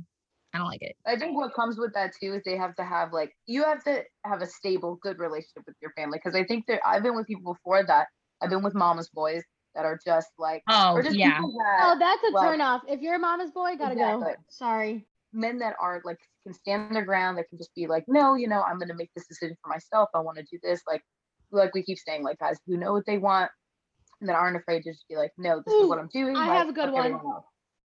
[0.54, 0.96] I don't like it.
[1.06, 3.84] I think what comes with that too is they have to have like you have
[3.86, 6.20] to have a stable, good relationship with your family.
[6.24, 8.08] Because I think that I've been with people before that.
[8.42, 9.44] I've been with mama's boys
[9.76, 11.36] that are just like Oh just yeah.
[11.38, 12.82] people Oh, that's a like- turn off.
[12.88, 14.22] If you're a mama's boy, gotta go.
[14.50, 15.06] Sorry.
[15.34, 18.48] men that aren't like can stand their ground that can just be like no you
[18.48, 21.02] know i'm going to make this decision for myself i want to do this like
[21.52, 23.50] like we keep saying like guys who know what they want and
[24.28, 26.58] that aren't afraid to just be like no this is what i'm doing I like,
[26.58, 27.20] have a good one.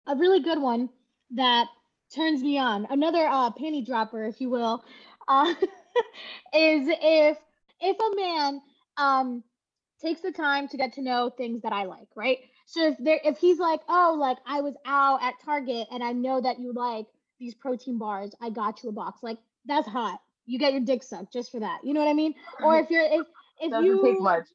[0.07, 0.89] a really good one
[1.33, 1.67] that
[2.15, 2.87] turns me on.
[2.91, 4.85] Another uh, panty dropper, if you will,
[5.29, 5.55] uh,
[6.55, 7.39] is if
[7.81, 8.63] if a man
[8.97, 9.43] um
[10.01, 12.39] takes the time to get to know things that I like, right?
[12.67, 16.13] So if there if he's like, oh, like I was out at Target and I
[16.13, 17.07] know that you like
[17.39, 19.23] these protein bars, I got you a box.
[19.23, 20.21] Like that's hot.
[20.47, 21.81] You get your dick sucked just for that.
[21.83, 22.35] You know what I mean?
[22.63, 23.27] Or if you're if
[23.61, 24.47] if doesn't you take much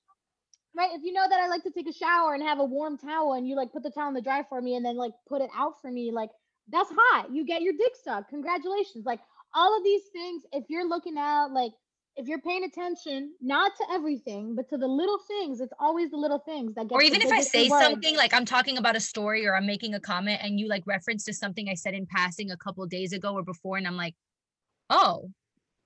[0.76, 2.97] right if you know that i like to take a shower and have a warm
[2.97, 5.11] towel and you like put the towel in the dryer for me and then like
[5.28, 6.30] put it out for me like
[6.72, 7.28] that's hot.
[7.32, 8.30] You get your dick sucked.
[8.30, 9.05] Congratulations.
[9.05, 9.19] Like
[9.53, 11.74] all of these things if you're looking out like
[12.15, 16.17] if you're paying attention not to everything but to the little things it's always the
[16.17, 18.99] little things that get Or even if I say something like I'm talking about a
[19.01, 22.05] story or I'm making a comment and you like reference to something I said in
[22.05, 24.15] passing a couple days ago or before, and I'm like,
[24.89, 25.32] oh,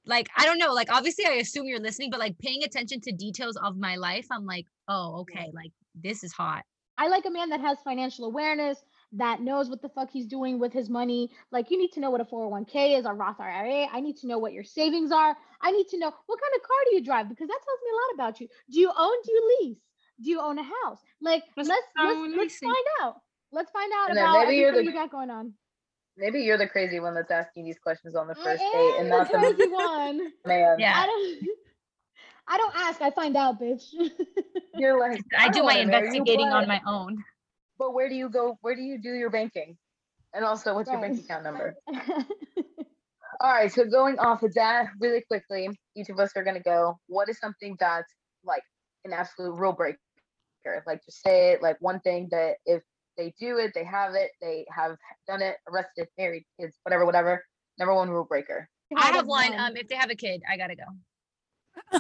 [0.06, 0.74] like I don't know.
[0.74, 4.28] Like obviously I assume you're listening, but like paying attention to details of my life,
[4.32, 6.64] I'm like, oh, okay, like this is hot.
[6.98, 8.80] I like a man that has financial awareness,
[9.12, 11.30] that knows what the fuck he's doing with his money.
[11.52, 13.88] Like you need to know what a 401k is, a Roth IRA.
[13.92, 15.36] I need to know what your savings are.
[15.62, 17.92] I need to know what kind of car do you drive because that tells me
[17.92, 18.48] a lot about you.
[18.72, 19.16] Do you own?
[19.26, 19.80] Do you lease?
[20.22, 21.00] Do you own a house?
[21.22, 22.66] Like let's Let's let's, let's, let me see.
[22.66, 23.16] find out.
[23.52, 25.54] Let's find out about maybe you're everything the- you got going on.
[26.18, 29.08] Maybe you're the crazy one that's asking these questions on the I first date and
[29.08, 30.32] am not the the crazy one.
[30.46, 30.76] man.
[30.80, 30.94] Yeah.
[30.98, 31.50] I don't.
[32.48, 33.02] I don't ask.
[33.02, 33.86] I find out, bitch.
[34.78, 37.18] You're like, I do don't my wanna you, investigating on my own.
[37.80, 38.58] But where do you go?
[38.62, 39.78] Where do you do your banking?
[40.34, 41.76] And also, what's your bank account number?
[43.42, 43.72] All right.
[43.72, 46.98] So going off of that really quickly, each of us are gonna go.
[47.08, 48.14] What is something that's
[48.44, 48.64] like
[49.06, 49.98] an absolute rule breaker?
[50.86, 51.62] Like just say it.
[51.62, 52.84] Like one thing that if
[53.18, 54.98] they do it, they have it, they have
[55.28, 57.44] done it, arrested, married, kids, whatever, whatever.
[57.78, 58.70] Number one rule breaker.
[58.96, 59.54] I Out have of one.
[59.58, 62.00] Um, if they have a kid, I gotta go.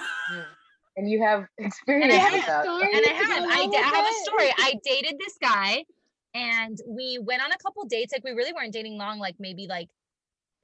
[0.97, 2.66] And you have experience have with a that.
[2.66, 4.49] And I have, I, along d- I with have a story.
[4.57, 5.84] I dated this guy,
[6.34, 8.13] and we went on a couple dates.
[8.13, 9.89] Like we really weren't dating long, like maybe like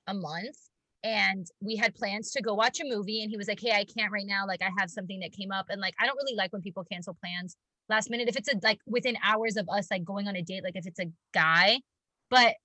[0.08, 0.58] a month.
[1.04, 3.84] And we had plans to go watch a movie, and he was like, "Hey, I
[3.84, 4.45] can't right now.
[4.47, 6.86] Like I have something that came up, and like I don't really like when people
[6.89, 7.58] cancel plans
[7.91, 8.27] last minute.
[8.27, 10.87] If it's a like within hours of us like going on a date, like if
[10.87, 11.79] it's a guy,
[12.29, 12.55] but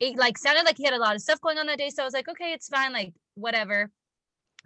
[0.00, 1.90] it like sounded like he had a lot of stuff going on that day.
[1.90, 3.90] So I was like, okay, it's fine, like whatever.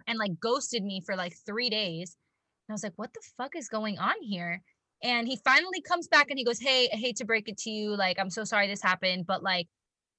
[0.07, 2.17] And like ghosted me for like three days.
[2.67, 4.61] And I was like, what the fuck is going on here?
[5.03, 7.69] And he finally comes back and he goes, Hey, I hate to break it to
[7.69, 7.95] you.
[7.95, 9.67] Like, I'm so sorry this happened, but like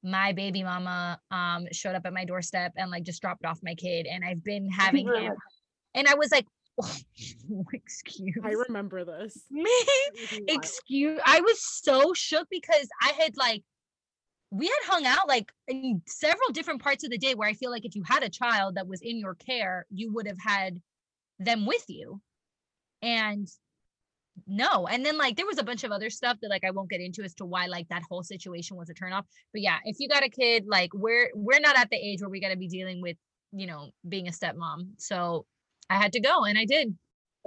[0.02, 3.74] my baby mama um showed up at my doorstep and like just dropped off my
[3.74, 4.06] kid.
[4.06, 5.34] And I've been having him.
[5.94, 6.46] And I was like,
[7.72, 9.45] excuse I remember this.
[9.51, 9.66] me.
[10.49, 13.62] Excuse I was so shook because I had like
[14.51, 17.70] we had hung out like in several different parts of the day where I feel
[17.70, 20.81] like if you had a child that was in your care, you would have had
[21.39, 22.20] them with you.
[23.03, 23.49] And
[24.47, 26.91] no, and then like there was a bunch of other stuff that like I won't
[26.91, 29.24] get into as to why like that whole situation was a turnoff.
[29.53, 32.31] But yeah, if you got a kid, like we're we're not at the age where
[32.31, 33.16] we got to be dealing with,
[33.53, 34.91] you know, being a stepmom.
[34.99, 35.47] So
[35.91, 36.97] I had to go and I did.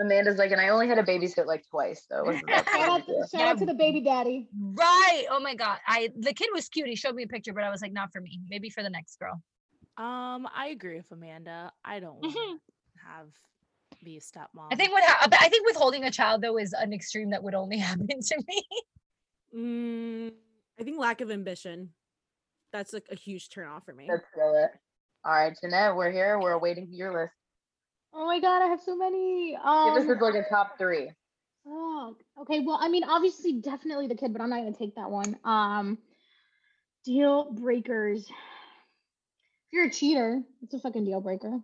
[0.01, 2.73] Amanda's like, and I only had a babysit like twice, so it wasn't that big
[2.73, 4.47] Shout out, to, shout out to the baby daddy.
[4.57, 5.25] Right.
[5.29, 5.79] Oh my god.
[5.87, 6.87] I the kid was cute.
[6.87, 8.39] He showed me a picture, but I was like, not for me.
[8.49, 9.41] Maybe for the next girl.
[9.97, 11.73] Um, I agree with Amanda.
[11.83, 12.57] I don't want to Mhm.
[13.05, 13.27] have
[14.01, 14.67] be a stepmom.
[14.71, 17.53] I think what hap- I think withholding a child though is an extreme that would
[17.55, 18.63] only happen to me.
[19.53, 20.31] Mm,
[20.79, 21.89] I think lack of ambition.
[22.71, 24.05] That's like a huge turn off for me.
[24.09, 24.69] That's still it.
[25.25, 26.39] All right, Jeanette, we're here.
[26.39, 27.33] We're awaiting your list.
[28.13, 29.55] Oh my god, I have so many.
[29.55, 31.11] Give Um, us like a top three.
[31.65, 32.59] Oh, okay.
[32.61, 35.37] Well, I mean, obviously, definitely the kid, but I'm not gonna take that one.
[35.43, 35.97] Um,
[37.05, 38.29] deal breakers.
[39.67, 41.59] If you're a cheater, it's a fucking deal breaker.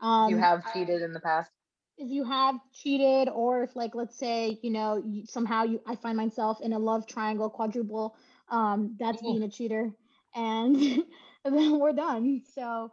[0.00, 1.50] Um, you have cheated in the past.
[1.98, 5.96] if you have cheated, or if like, let's say, you know, you, somehow you, I
[5.96, 8.16] find myself in a love triangle, quadruple.
[8.50, 9.32] Um, that's Ooh.
[9.32, 9.92] being a cheater,
[10.34, 10.76] and
[11.44, 12.42] then we're done.
[12.54, 12.92] So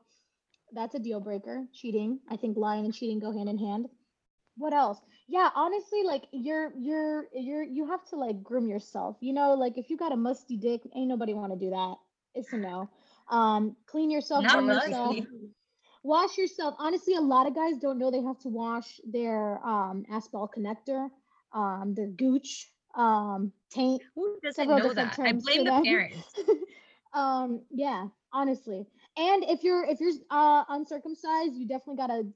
[0.75, 1.65] that's a deal breaker.
[1.73, 2.19] Cheating.
[2.29, 3.87] I think lying and cheating go hand in hand.
[4.57, 4.99] What else?
[5.27, 9.17] Yeah, honestly, like you're you're you're you have to like groom yourself.
[9.21, 11.95] You know, like if you got a musty dick, ain't nobody want to do that.
[12.35, 12.89] It's a no.
[13.29, 14.91] Um, clean yourself, Not musty.
[14.91, 15.17] yourself.
[16.03, 16.75] Wash yourself.
[16.79, 20.49] Honestly, a lot of guys don't know they have to wash their um ass ball
[20.55, 21.09] connector,
[21.53, 25.17] um, their gooch, um, taint, Who doesn't know that?
[25.25, 25.83] I blame the them.
[25.83, 26.33] parents.
[27.13, 28.85] um, yeah, honestly.
[29.17, 32.27] And if you're if you're uh uncircumcised, you definitely gotta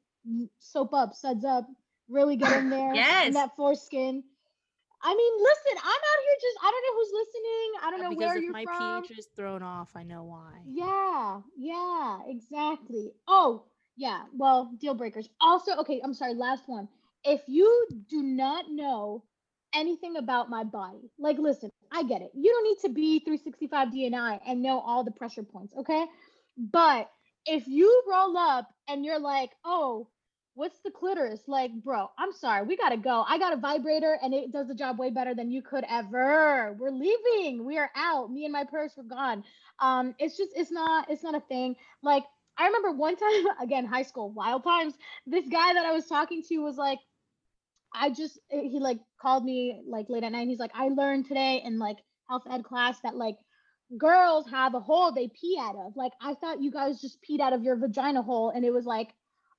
[0.59, 1.67] soap up, suds up,
[2.09, 3.23] really get in there Yes.
[3.25, 4.23] in that foreskin.
[5.03, 7.71] I mean, listen, I'm out here just I don't know who's listening.
[7.84, 9.05] I don't Yeah, know where you're my from.
[9.05, 10.65] pH is thrown off, I know why.
[10.65, 13.13] Yeah, yeah, exactly.
[13.27, 13.63] Oh,
[13.95, 14.23] yeah.
[14.36, 15.30] Well, deal breakers.
[15.41, 16.88] Also, okay, I'm sorry, last one.
[17.23, 19.23] If you do not know
[19.73, 22.32] anything about my body, like listen, I get it.
[22.34, 26.05] You don't need to be 365 DNI and know all the pressure points, okay?
[26.57, 27.09] But
[27.45, 30.07] if you roll up and you're like, "Oh,
[30.55, 33.25] what's the clitoris?" Like, bro, I'm sorry, we gotta go.
[33.27, 36.75] I got a vibrator and it does the job way better than you could ever.
[36.79, 37.65] We're leaving.
[37.65, 38.31] We are out.
[38.31, 39.43] Me and my purse were gone
[39.79, 42.23] um it's just it's not it's not a thing like
[42.57, 44.93] i remember one time again high school wild times
[45.25, 46.99] this guy that i was talking to was like
[47.93, 51.61] i just he like called me like late at night he's like i learned today
[51.63, 51.97] in like
[52.29, 53.37] health ed class that like
[53.97, 57.39] girls have a hole they pee out of like i thought you guys just peed
[57.39, 59.13] out of your vagina hole and it was like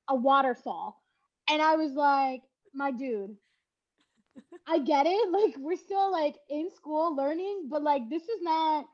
[0.08, 1.02] a waterfall
[1.48, 2.42] and i was like
[2.74, 3.36] my dude
[4.66, 8.84] i get it like we're still like in school learning but like this is not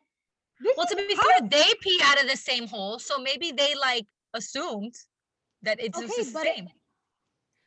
[0.61, 3.51] this Well, to is be fair, they pee out of the same hole, so maybe
[3.53, 4.95] they like assumed
[5.62, 6.70] that it's just Okay, the but it- same.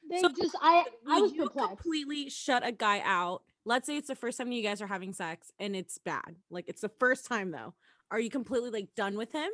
[0.09, 1.89] They So, just I I was you perplexed.
[1.89, 5.13] completely shut a guy out, let's say it's the first time you guys are having
[5.13, 6.35] sex and it's bad.
[6.49, 7.75] Like it's the first time though.
[8.11, 9.49] Are you completely like done with him?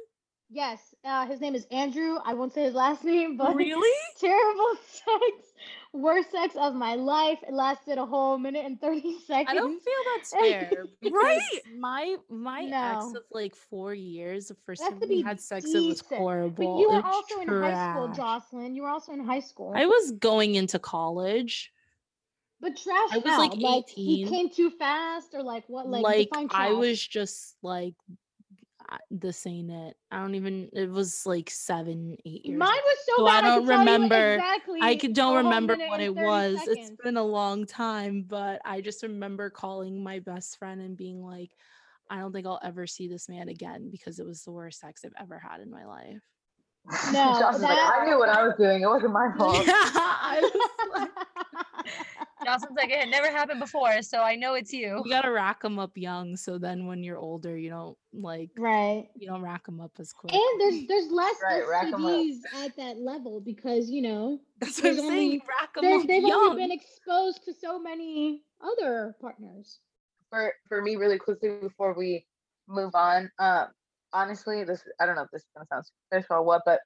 [0.49, 2.18] Yes, uh, his name is Andrew.
[2.24, 3.91] I won't say his last name, but Really?
[4.20, 5.53] terrible sex,
[5.91, 7.39] worst sex of my life.
[7.45, 9.49] It lasted a whole minute and thirty seconds.
[9.49, 10.86] I don't feel that's fair.
[11.11, 11.61] Right?
[11.78, 13.13] My my ex No.
[13.18, 16.76] of like four years, the first time we had sex, it was horrible.
[16.76, 18.07] But you were was also in high school.
[18.16, 18.76] Jocelyn.
[18.76, 19.74] You were also in high school.
[19.76, 21.74] I was going into college.
[22.62, 23.10] But trash.
[23.12, 23.39] I was, how?
[23.39, 25.88] like, he came too fast, or like what?
[25.88, 28.16] Like, Like, define I was just like the
[29.10, 29.97] this ain't it.
[30.12, 32.58] I don't even it was like seven, eight years.
[32.60, 32.82] Mine ago.
[32.86, 33.43] was so So bad.
[33.43, 34.80] I don't could tell you remember- exactly.
[34.82, 36.60] I could don't remember what it 30 was.
[36.68, 41.24] It's been a long time, but I just remember calling my best friend and being
[41.24, 41.49] like,
[42.12, 45.01] I don't think I'll ever see this man again because it was the worst sex
[45.03, 46.22] I've ever had in my life.
[47.12, 48.84] No, Jocelyn's like, I knew what I was doing.
[48.84, 49.66] It wasn't my fault.
[49.68, 51.10] I was like,
[52.46, 55.02] Jocelyn's like, it had never happened before, so I know it's you.
[55.04, 59.08] you gotta rack them up young, so then when you're older, you don't like right.
[59.16, 60.34] you don't rack them up as quick.
[60.34, 62.12] And there's there's less Right, rack 'em up.
[62.12, 65.26] STDs at that level because you know That's what I'm there's saying.
[65.28, 66.43] only- Rack them they're- up they've young.
[66.52, 69.80] only been exposed to so many other partners.
[70.30, 72.26] for for me really quickly before we
[72.68, 73.68] move on um
[74.14, 76.80] honestly this i don't know if this is gonna sound superficial or what but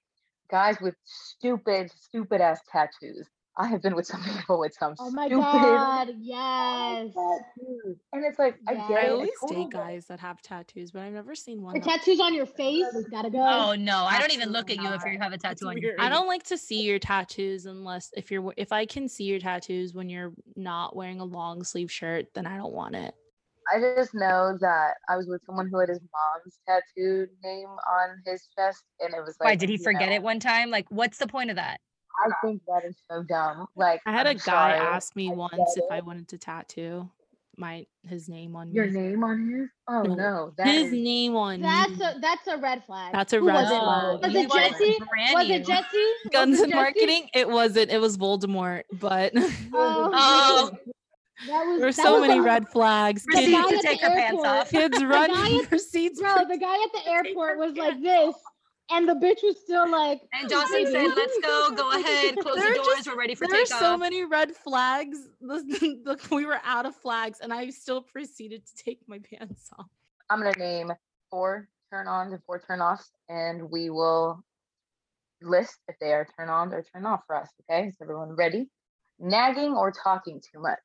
[0.51, 3.28] guys with stupid stupid ass tattoos
[3.60, 7.14] i have been with some people with some Oh my stupid god, yes.
[7.14, 8.88] tattoos and it's like i Yeah.
[8.88, 9.84] get I it always totally date get it.
[9.86, 11.76] guys that have tattoos, but I've never seen one.
[11.76, 13.39] The tattoos on your face, gotta go.
[13.45, 15.91] Oh no, I don't even look at you if you have a tattoo on your
[15.91, 15.99] face.
[15.99, 19.39] I don't like to see your tattoos unless if you're if I can see your
[19.39, 23.14] tattoos when you're not wearing a long sleeve shirt, then I don't want it.
[23.74, 28.18] i just know that i was with someone who had his mom's tattoo name on
[28.26, 30.70] his chest and it was like Why did he forget know, it one time?
[30.70, 31.80] Like, what's the point of that?
[32.26, 35.32] I think that is so dumb like I had a I'm guy sorry, ask me
[35.32, 37.10] I once if I wanted to tattoo
[37.57, 38.91] my his name on your me.
[38.99, 42.05] name on his oh No, no that his is- name on That's me.
[42.05, 43.12] a that's a red flag.
[43.12, 43.80] That's a Who red was it?
[43.80, 44.22] flag.
[44.24, 44.97] Was You it Jesse?
[45.10, 46.12] brand Was it Jesse?
[46.32, 46.82] Guns it and Jesse?
[46.82, 47.30] marketing.
[47.34, 47.91] It wasn't.
[47.91, 48.84] It was Voldemort.
[48.93, 50.72] But Oh, Oh.
[51.47, 53.26] that was there were so was many a- red flags.
[53.26, 54.70] Proceeds Kids, to take the her pants off.
[54.70, 56.20] kids guy running at- proceeds.
[56.22, 58.36] Bro, the guy at the airport was like this,
[58.91, 60.21] and the bitch was still like.
[60.33, 61.71] And Jocelyn "Baby." said, "Let's go.
[61.75, 62.37] Go ahead.
[62.37, 62.87] Close the doors.
[62.95, 65.17] just- We're ready for There are so many red flags.
[65.41, 69.69] The, the, we were out of flags, and I still proceeded to take my pants
[69.77, 69.87] off.
[70.29, 70.91] I'm gonna name
[71.31, 74.43] four turn ons and four turn offs, and we will
[75.41, 77.49] list if they are turn ons or turn off for us.
[77.69, 78.69] Okay, is everyone ready?
[79.19, 80.79] Nagging or talking too much.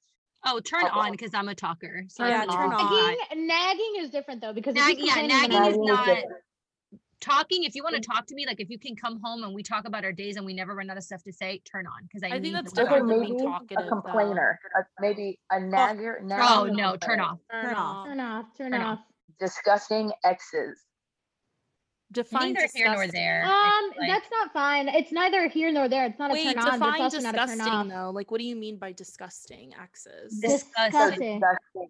[0.46, 2.04] oh, turn Oh, on because I'm a talker.
[2.08, 2.74] So Yeah, turn on.
[2.74, 3.16] on.
[3.16, 6.32] Nagging, nagging is different though because if Nag- yeah, nagging I'm is Nagging not- different.
[7.20, 7.64] Talking.
[7.64, 9.62] If you want to talk to me, like if you can come home and we
[9.62, 12.02] talk about our days and we never run out of stuff to say, turn on
[12.02, 13.18] because I, I think need that's the Okay, different time.
[13.18, 16.18] than being maybe talkative, a complainer, a, maybe a nagger.
[16.22, 17.20] Oh nagging or no, turn complaining.
[17.20, 17.38] off.
[17.50, 18.06] Turn off.
[18.06, 18.98] Turn off, turn, Turn off.
[18.98, 19.04] off.
[19.40, 20.80] Discussing exes.
[22.12, 23.44] Define Neither here nor there.
[23.44, 24.88] Um, like- that's not fine.
[24.88, 26.04] It's neither here nor there.
[26.06, 27.48] It's not a Wait, turn on, but it's define also not a turn off.
[27.56, 28.10] disgusting though.
[28.10, 30.38] Like, what do you mean by disgusting exes?
[30.40, 31.40] Disgusting.
[31.40, 31.88] disgusting.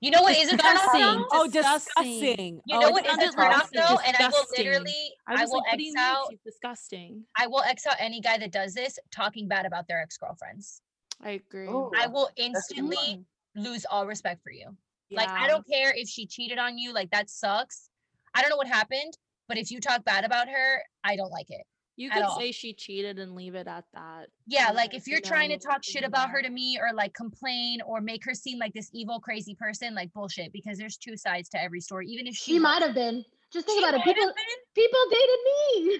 [0.00, 0.92] You know what is a turn off?
[0.92, 1.00] Disgusting.
[1.00, 1.26] though?
[1.32, 2.20] Oh, Disgusting.
[2.20, 2.60] disgusting.
[2.66, 3.98] You Oh, know it what is a sounded turn like off though?
[4.06, 7.24] And I will literally, I I, will like, X out, She's disgusting.
[7.38, 10.80] I will X out any guy that does this talking bad about their ex girlfriends.
[11.22, 11.68] I agree.
[11.68, 13.24] Oh, I will instantly
[13.54, 14.74] lose all respect for you.
[15.10, 17.90] Like I don't care if she cheated on you, like that sucks.
[18.34, 21.50] I don't know what happened, but if you talk bad about her, I don't like
[21.50, 21.66] it.
[22.00, 22.38] You at could all.
[22.38, 24.28] say she cheated and leave it at that.
[24.46, 27.82] Yeah, like if you're trying to talk shit about her to me or like complain
[27.82, 31.50] or make her seem like this evil crazy person, like bullshit because there's two sides
[31.50, 32.06] to every story.
[32.08, 33.22] Even if she She might have been.
[33.52, 34.02] Just think about it.
[34.04, 34.32] People,
[34.74, 35.38] people dated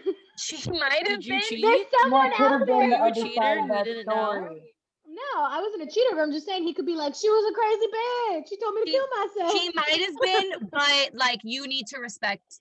[0.07, 0.14] me.
[0.38, 1.42] She might have Did you been.
[1.42, 1.62] cheat?
[1.62, 2.88] There's someone That could have out there.
[2.88, 4.48] the You a cheater and of we didn't know?
[5.07, 6.14] No, I wasn't a cheater.
[6.16, 8.48] But I'm just saying he could be like, she was a crazy bitch.
[8.48, 9.61] She told me to She- kill myself.
[9.61, 12.61] She might have been, but like you need to respect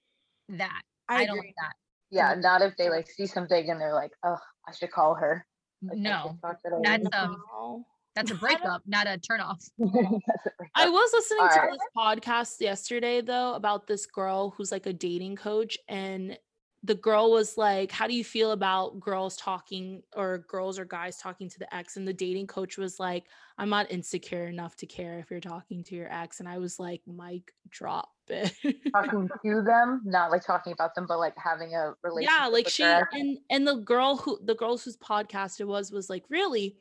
[0.50, 0.82] that.
[1.08, 1.74] I, I, don't like that.
[2.12, 4.38] Yeah, not if they like see something and they're like, oh,
[4.68, 5.46] I should call her.
[5.82, 7.86] Like, No, should talk to that that's lady." um, No.
[8.16, 9.64] that's a breakup, not a turn off.
[9.80, 10.72] That's a breakup.
[10.76, 11.72] I was listening to Alright.
[11.72, 16.38] this podcast yesterday though about this girl who's like a dating coach and
[16.84, 21.18] the girl was like, How do you feel about girls talking or girls or guys
[21.18, 21.98] talking to the ex?
[21.98, 23.26] And the dating coach was like,
[23.58, 26.40] I'm not insecure enough to care if you're talking to your ex.
[26.40, 28.54] And I was like, Mike, drop it.
[28.94, 32.38] talking to them, not like talking about them, but like having a relationship.
[32.40, 36.10] yeah, like she and and the girl who the girls whose podcast it was was
[36.10, 36.78] like, Really?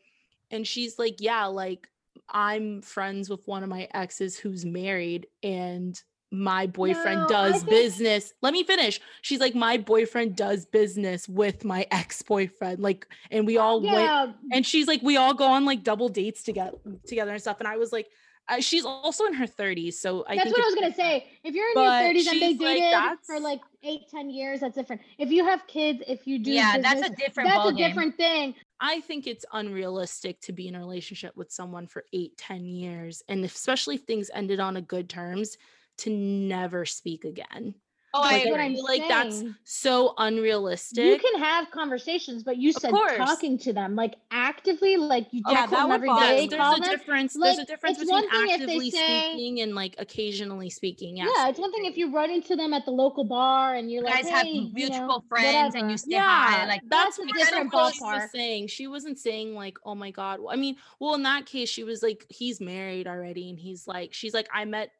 [0.50, 1.88] And she's like, Yeah, like
[2.28, 7.70] I'm friends with one of my exes who's married and my boyfriend No, does think-
[7.70, 8.34] business.
[8.42, 9.00] Let me finish.
[9.22, 12.80] She's like, my boyfriend does business with my ex-boyfriend.
[12.80, 16.42] Like, and we all went and she's like, we all go on like double dates
[16.42, 16.76] together
[17.06, 17.60] together and stuff.
[17.60, 18.08] And I was like,
[18.48, 19.94] uh, she's also in her 30s.
[19.94, 21.26] So I that's what I was gonna say.
[21.44, 24.60] If you're in your 30s and they she's like, dated for like eight, ten years,
[24.60, 25.02] that's different.
[25.18, 27.76] If you have kids, if you do, yeah, that's a different that's a ballgame.
[27.76, 28.54] different thing.
[28.80, 33.22] I think it's unrealistic to be in a relationship with someone for eight, ten years.
[33.28, 35.58] And especially if things ended on a good terms,
[35.98, 37.74] to never speak again.
[38.14, 38.74] Oh, Like, I That's I I'm agree.
[38.76, 41.04] feel like that's so unrealistic.
[41.04, 45.54] You can have conversations, but you said talking to them like actively, like you Yeah,
[45.56, 46.48] text that them would every bother day, me.
[46.50, 46.98] Yes, call there's a them.
[46.98, 47.36] difference.
[47.38, 51.18] there's a difference between one thing if they actively say- speaking and like occasionally speaking.
[51.18, 51.30] Yes.
[51.36, 54.02] Yeah, it's one thing if you run into them at the local bar and you're
[54.02, 56.66] You like, guys have hey, you mutual know, friends and you say hi.
[56.66, 58.66] Like That's that's a what different kind of she was saying.
[58.68, 62.02] She wasn't saying like, "Oh my god." I mean, well, in that case, she was
[62.02, 64.90] like, "He's married already," and he's like, "She's like, I met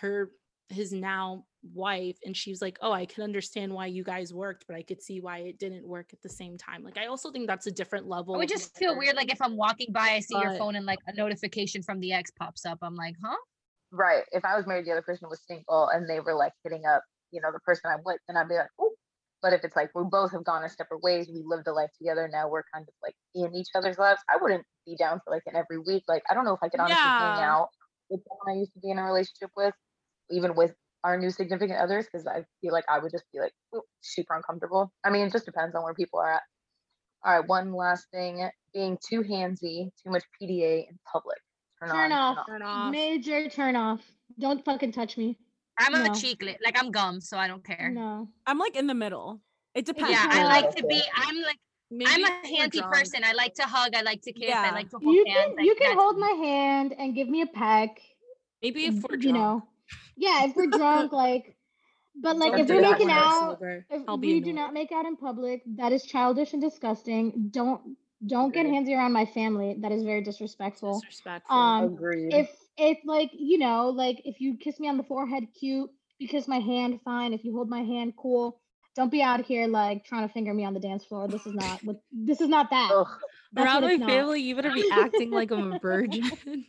[0.00, 0.30] her,
[0.68, 1.44] his now
[1.74, 5.02] wife, and she's like, oh, I can understand why you guys worked, but I could
[5.02, 7.70] see why it didn't work at the same time." Like, I also think that's a
[7.70, 8.34] different level.
[8.34, 9.16] i would just feel weird.
[9.16, 12.12] Like if I'm walking by, I see your phone and like a notification from the
[12.12, 12.78] ex pops up.
[12.82, 13.36] I'm like, huh?
[13.92, 14.24] Right.
[14.32, 17.02] If I was married, the other person was single, and they were like hitting up,
[17.30, 18.92] you know, the person I'm with, then I'd be like, oh.
[19.42, 21.90] But if it's like we both have gone our separate ways, we lived a life
[21.98, 24.20] together, now we're kind of like in each other's lives.
[24.28, 26.04] I wouldn't be down for like an every week.
[26.08, 27.68] Like I don't know if I could honestly hang out
[28.08, 29.74] with someone I used to be in a relationship with,
[30.30, 30.74] even with
[31.04, 33.52] our new significant others, because I feel like I would just be like
[34.00, 34.92] super uncomfortable.
[35.04, 36.42] I mean, it just depends on where people are at.
[37.24, 41.38] All right, one last thing: being too handsy, too much PDA in public.
[41.80, 42.46] Turn, Turn on, off.
[42.46, 42.90] Turn off.
[42.90, 44.00] Major turn off.
[44.38, 45.38] Don't fucking touch me.
[45.78, 46.10] I'm a No.
[46.10, 46.56] Chiclet.
[46.64, 47.90] Like I'm gum, so I don't care.
[47.92, 48.28] No.
[48.46, 49.40] I'm like in the middle.
[49.74, 50.10] It depends.
[50.10, 51.02] Yeah, I like to be.
[51.14, 51.58] I'm like
[51.90, 53.20] Maybe I'm a if we're handy person.
[53.24, 53.94] I like to hug.
[53.94, 54.48] I like to kiss.
[54.48, 54.72] I Yeah.
[54.72, 55.54] like to hold You hands.
[55.56, 58.00] can you can hold my hand and give me a peck.
[58.62, 59.24] Maybe if we're drunk.
[59.24, 59.62] you know.
[60.16, 61.56] Yeah, if we're drunk, like
[62.20, 63.58] but like Don't if we're making out
[63.90, 67.48] if I'll be we do not make out in public, that is childish and disgusting.
[67.50, 67.96] Don't
[68.26, 69.76] don't get handsy around my family.
[69.80, 71.00] That is very disrespectful.
[71.00, 71.54] Disrespectful.
[71.54, 72.32] Um, Agreed.
[72.32, 76.28] if if like you know like if you kiss me on the forehead cute you
[76.28, 78.60] kiss my hand fine if you hold my hand cool
[78.94, 81.54] don't be out here like trying to finger me on the dance floor this is
[81.54, 83.08] not what this is not that Ugh,
[83.56, 84.10] Around my it's not.
[84.10, 86.30] family, you better be acting like I'm a virgin.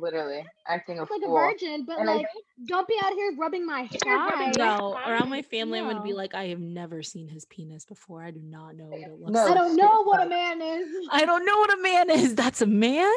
[0.00, 2.26] literally acting a It's like a virgin but And I like
[2.66, 6.34] don't be out here rubbing my thigh no, around my family, I'm gonna be like,
[6.34, 8.22] I have never seen his penis before.
[8.22, 9.46] I do not know what it looks No.
[9.46, 12.34] i don't know what a man is I don't know what a man is.
[12.34, 13.12] That's a man.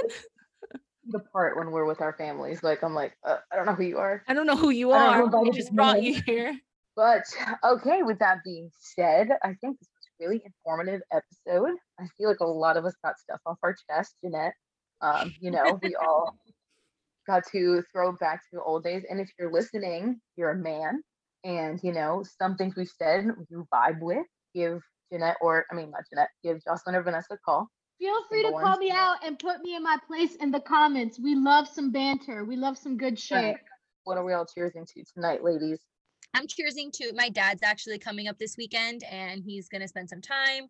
[1.07, 2.63] the part when we're with our families.
[2.63, 4.23] Like I'm like, uh, I don't know who you are.
[4.27, 5.19] I don't know who you are.
[5.19, 6.03] know about We this just brought man.
[6.03, 6.57] you here.
[6.95, 7.23] But
[7.63, 11.75] okay, with that being said, I think this was a really informative episode.
[11.99, 14.53] I feel like a lot of us got stuff off our chest, Jeanette.
[15.01, 16.37] Um, you know, we all
[17.29, 19.03] got to throw back to the old days.
[19.09, 21.01] And if you're listening, you're a man,
[21.43, 24.25] and you know, some things we've said you vibe with,
[24.55, 27.67] give Jeanette or I mean not Jeanette, give Jocelyn or Vanessa a call.
[27.99, 31.19] feel free to call me out and put me in my place in the comments
[31.19, 33.57] we love some banter we love some good shit
[34.05, 35.79] What are we all cheersing to tonight, ladies?
[36.33, 40.21] I'm cheersing to my dad's actually coming up this weekend and he's gonna spend some
[40.21, 40.67] time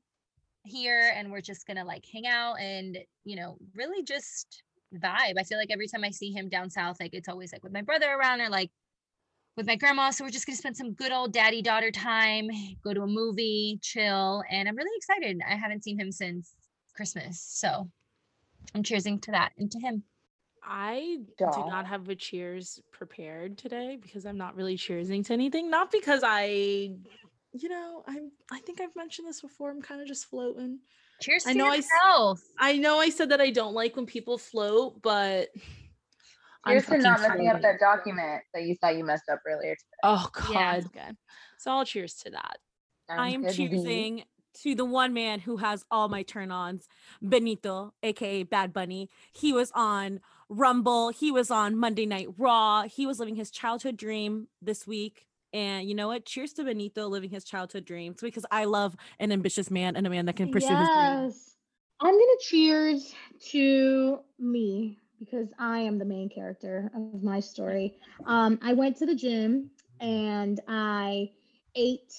[0.66, 4.64] here and we're just gonna like hang out and you know really just
[4.96, 5.38] vibe.
[5.38, 7.74] I feel like every time I see him down south, like it's always like with
[7.74, 8.72] my brother around or like
[9.56, 10.12] with my grandma.
[10.12, 12.50] So we're just gonna spend some good old daddy daughter time,
[12.84, 15.42] go to a movie, chill, and I'm really excited.
[15.48, 16.54] I haven't seen him since
[16.96, 17.90] Christmas, so
[18.74, 20.04] I'm cheersing to that and to him.
[20.64, 21.66] I do Duh.
[21.66, 25.70] not have a cheers prepared today because I'm not really cheersing to anything.
[25.70, 26.92] Not because I,
[27.54, 28.32] you know, I'm.
[28.52, 29.72] I think I've mentioned this before.
[29.72, 30.80] I'm kind of just floating.
[31.22, 32.42] Cheers I know I s- yourself.
[32.58, 35.50] I know I said that I don't like when people float, but
[36.66, 39.76] I'm Here's to not messing up that document that you thought you messed up earlier
[39.76, 40.00] today.
[40.04, 40.50] Oh god.
[40.52, 40.82] Yeah.
[40.88, 41.12] Okay.
[41.58, 42.58] So I'll cheers to that.
[43.10, 43.70] I am good, V.
[43.70, 44.24] choosing
[44.62, 46.88] to the one man who has all my turn ons,
[47.22, 49.10] Benito, aka Bad Bunny.
[49.32, 53.96] He was on Rumble, he was on Monday Night Raw, he was living his childhood
[53.96, 55.28] dream this week.
[55.54, 56.26] And you know what?
[56.26, 60.10] Cheers to Benito living his childhood dreams because I love an ambitious man and a
[60.10, 61.34] man that can pursue his dreams.
[61.34, 61.56] yes.
[62.02, 63.14] I'm gonna cheers
[63.52, 67.96] to me because I am the main character of my story.
[68.26, 69.70] Um, I went to the gym
[70.00, 71.32] and I
[71.76, 72.14] ate.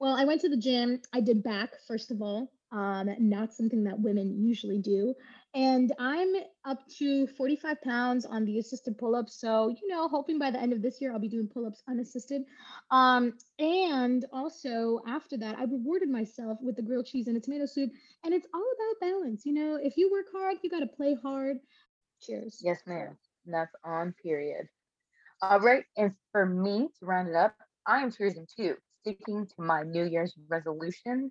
[0.00, 1.00] Well, I went to the gym.
[1.12, 2.50] I did back first of all.
[2.72, 5.14] Um, not something that women usually do.
[5.54, 6.34] And I'm
[6.64, 9.38] up to 45 pounds on the assisted pull-ups.
[9.40, 12.42] So, you know, hoping by the end of this year I'll be doing pull-ups unassisted.
[12.90, 17.66] Um, and also after that, I rewarded myself with the grilled cheese and a tomato
[17.66, 17.92] soup.
[18.24, 19.46] And it's all about balance.
[19.46, 21.58] You know, if you work hard, you got to play hard.
[22.20, 22.60] Cheers.
[22.60, 23.16] Yes, ma'am.
[23.46, 24.66] That's on period.
[25.40, 25.84] All right.
[25.96, 27.54] And for me to round it up,
[27.86, 31.30] I am choosing two, sticking to my New Year's resolution.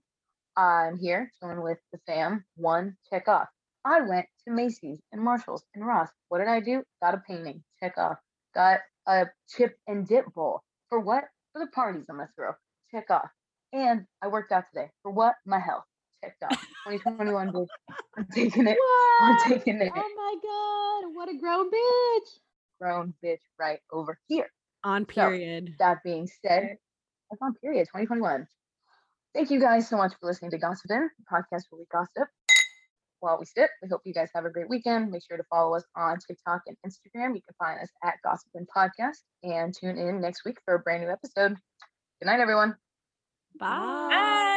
[0.55, 2.45] I'm here chilling with the fam.
[2.55, 3.47] One, check off.
[3.85, 6.09] I went to Macy's and Marshalls and Ross.
[6.29, 6.83] What did I do?
[7.01, 7.63] Got a painting.
[7.81, 8.17] Check off.
[8.55, 10.61] Got a chip and dip bowl.
[10.89, 11.25] For what?
[11.51, 12.51] For the parties I'm gonna throw.
[12.91, 13.29] Check off.
[13.73, 14.89] And I worked out today.
[15.01, 15.35] For what?
[15.45, 15.83] My health.
[16.23, 16.61] Checked off.
[16.87, 17.67] 2021, bitch.
[18.17, 18.77] I'm taking it.
[19.21, 19.91] I'm taking it.
[19.93, 22.29] Oh my god, what a grown bitch.
[22.79, 24.49] Grown bitch right over here.
[24.85, 25.75] On So, period.
[25.79, 26.77] That being said,
[27.29, 28.47] that's on period 2021.
[29.33, 32.29] Thank you guys so much for listening to Gossip In, the podcast where we gossip
[33.23, 33.69] while we sip.
[33.81, 35.09] We hope you guys have a great weekend.
[35.09, 37.35] Make sure to follow us on TikTok and Instagram.
[37.35, 40.79] You can find us at Gossip and Podcast and tune in next week for a
[40.79, 41.57] brand new episode.
[42.21, 42.75] Good night, everyone.
[43.57, 44.07] Bye.
[44.09, 44.52] Bye.